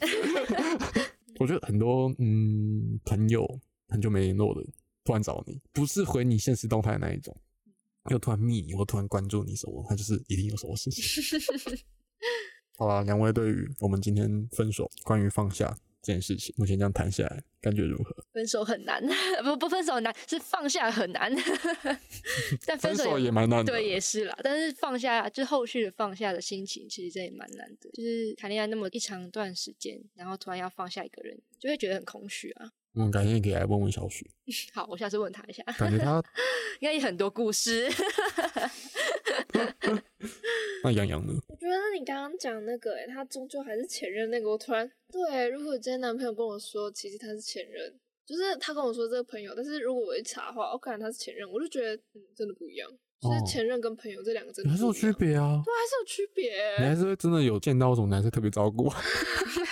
[1.41, 3.45] 我觉得很多嗯朋友
[3.89, 4.65] 很久没联络的，
[5.05, 7.37] 突然找你，不是回你现实动态那一种，
[8.11, 11.23] 又突然密你，或突然关注你什么，他就是一定有什么事情。
[12.79, 18.15] 好啦，两位对于我们今天分手，关于放下这件事情，目前这样谈下来，感觉如何？
[18.33, 19.03] 分手很难，
[19.43, 21.35] 不不分手很难，是放下很难。
[22.67, 24.37] 但分手也蛮难的，对，也是啦。
[24.43, 27.91] 但是放下，就后续的放下的心情，其实这也蛮难的。
[27.95, 32.71] 就是谈恋爱那么一长段时间，然后突然要放下一个人，就会觉得很空虚啊。
[32.93, 34.31] 我们改天可以来问问小许，
[34.73, 36.23] 好，我下次问他一下，感觉他
[36.81, 37.91] 应该有很多故事。
[40.83, 41.33] 那杨洋呢？
[42.05, 47.93] 刚刚讲那个、欸，他终究还是前任那个，我突然对，如果今天男朋友跟我说，其实他是前任，
[48.27, 52.91] 就是他跟我说这个朋友，但是如果我一查的话，我感觉他是前任，我就觉得嗯，真的不一样，
[53.21, 55.63] 就是哦前任跟朋友这两个真的还是有区，别啊。
[55.65, 56.83] 对，还是有区别、欸。
[56.83, 59.67] 你还是会真的有见到什么男生特别照顾我 觉得，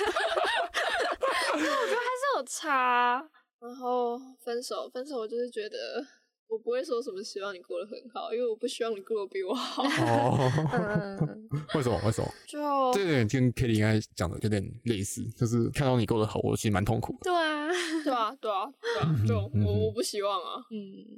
[1.52, 3.28] 还是有差。
[3.60, 6.04] 然后分手，分手，我就是觉得
[6.52, 9.82] 我不会说什么希望你过得很好，因为我不希望你过得比我好。
[9.82, 10.38] 哦，
[10.70, 11.98] 嗯， 为什么？
[12.04, 12.28] 为什么？
[12.46, 12.58] 就
[12.92, 17.18] 这有点跟 Kitty 刚才讲的有点类似，就是看到你过得好，我其实蛮痛苦的。
[17.22, 17.68] 对啊，
[18.04, 20.62] 对啊，对啊，对啊，就嗯我我不希望啊。
[20.70, 20.76] 嗯，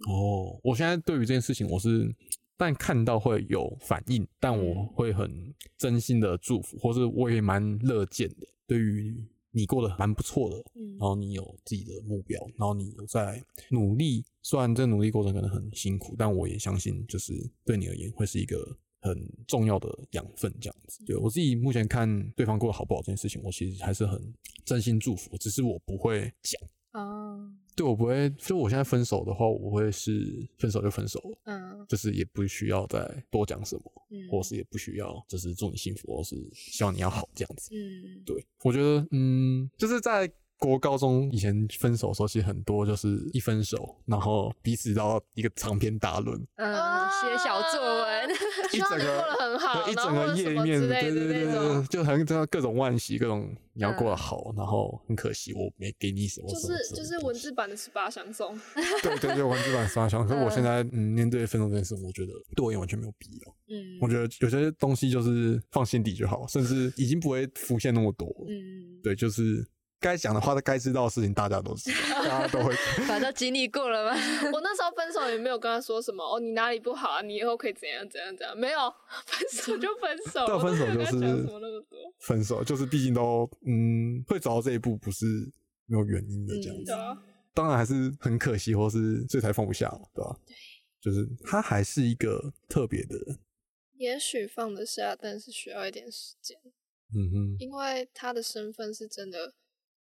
[0.08, 2.08] 哦，我现在对于这件事情，我是
[2.56, 8.46] 但看到会有反应，但我嗯会很真心的祝福，或是我也蛮乐见的。
[8.68, 9.12] 对于
[9.54, 13.40] 你过得蛮不错的，嗯然后你有自己的目标，然后你有在
[13.70, 17.32] 努力，虽然这努力过程可能很辛苦，但我也相信，就是
[17.64, 21.04] 对你而言会是一个很重要的养分，这样子。
[21.04, 24.20] 对我自己目前看对方过得好不好这件事情，我其实还是很
[24.64, 26.60] 真心祝福，只是我不会讲。
[26.90, 27.36] 啊，
[27.76, 31.86] 对我不会，就我现在分手的话，我会是分手就分手了，嗯。
[31.86, 37.68] 就是也不需要再多讲什么，嗯，或是也不需要就是祝你幸福，或是希望你要好这样子。
[37.74, 40.30] 嗯，对，我觉得，嗯，就是在
[40.66, 46.74] 国高中以前分手的时候，其实很多就是一分手，然后彼此到一个长篇大论，嗯，
[47.10, 48.30] 写小作文，
[48.72, 51.84] 一整个过得很好，对，一整个页面，对对对对。
[51.88, 58.58] 就很真的各种惋惜，各种你要过得嗯好，然后很可惜我没给你什么，就是就是文，字版的十八相送，
[59.02, 60.28] 对对对，文字版十八相送。
[60.28, 63.54] 可是我嗯现在嗯面对分手这件事，我觉得对我也完全没有必要。
[63.68, 68.26] 嗯，我觉得有些东西就是放心底就好，甚至已经不会浮现那么多。
[68.48, 69.66] 嗯，对，就是
[70.04, 72.74] 该讲的话，该知道的事情，大家都知道， 大家都会。
[73.06, 74.20] 反正经历过了嘛，
[74.52, 78.78] 我那时候分手也没有跟他说什么哦，你哪里不好啊，你以后可以怎样怎样怎样，没有，
[79.26, 85.24] 分手就分手，对啊，我分手就是什么那么多，分手，就是毕竟都嗯会走到这一步，不是
[85.86, 86.92] 没有原因的这样子。
[86.92, 87.18] 嗯啊，
[87.54, 90.36] 当然还是很可惜，或是所以才放不下嘛，对吧？
[90.46, 90.54] 对，
[91.00, 93.38] 就是他还是一个特别的人。
[93.96, 96.58] 也许放得下，但是需要一点时间，
[97.14, 99.54] 嗯哼，因为他的身份是真的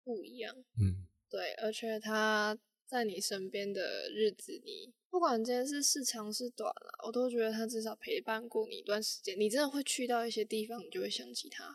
[0.05, 9.39] 不一样，嗯对，而且他在你身边的日子里，不管这件事是长是短了，我都觉得他至少陪伴过你一段时间。
[9.41, 11.75] 你真的会去到一些地方，你就会想起他。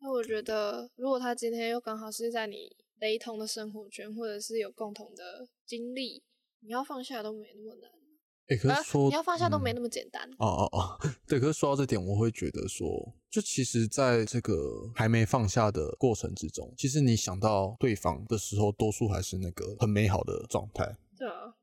[0.00, 6.22] 那我觉得，如果他今天又刚好是在你雷同的生活圈，或者是有共同的经历，
[6.60, 7.90] 你要放下都没那么难。
[8.48, 10.22] 哎、可啊是说、你要放下都没嗯那么简单。
[10.38, 12.86] 哦哦哦，对，可是说到这点，我会觉得说，
[13.30, 14.54] 就其实在这个
[14.94, 20.94] 还没放下的过程之中，其实你想到对方的时候，多数还是那个很美好的状态。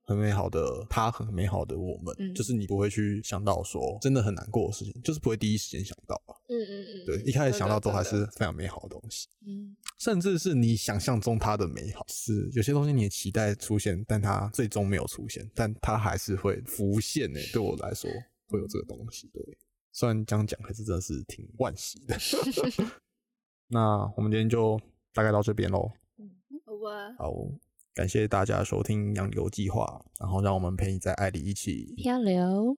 [0.04, 6.36] 很美好的他，很美好的我们，嗯就是你不会去想到说真的很难过的事情，就是不会第一时间想到啊。
[6.50, 9.28] 嗯嗯嗯，对，一开始想到都还是非常美好的东西。
[9.46, 12.06] 嗯甚至是你想象中它的美好。
[12.10, 17.40] 是有些东西你也期待出现，但它最终没有出现，但它还是会浮现呢。
[17.54, 18.10] 对我来说，
[18.48, 19.30] 会有这个东西。
[19.34, 19.42] 对，
[19.92, 22.18] 虽然这样讲，还是真的是挺惋惜的。
[23.68, 24.80] 那我们今天就
[25.14, 25.90] 大概到这边喽。
[26.66, 27.32] 好吧，好，
[27.94, 29.84] 感谢大家收听《洋流计划》，
[30.20, 32.78] 然后让我们陪你在爱里一起漂流。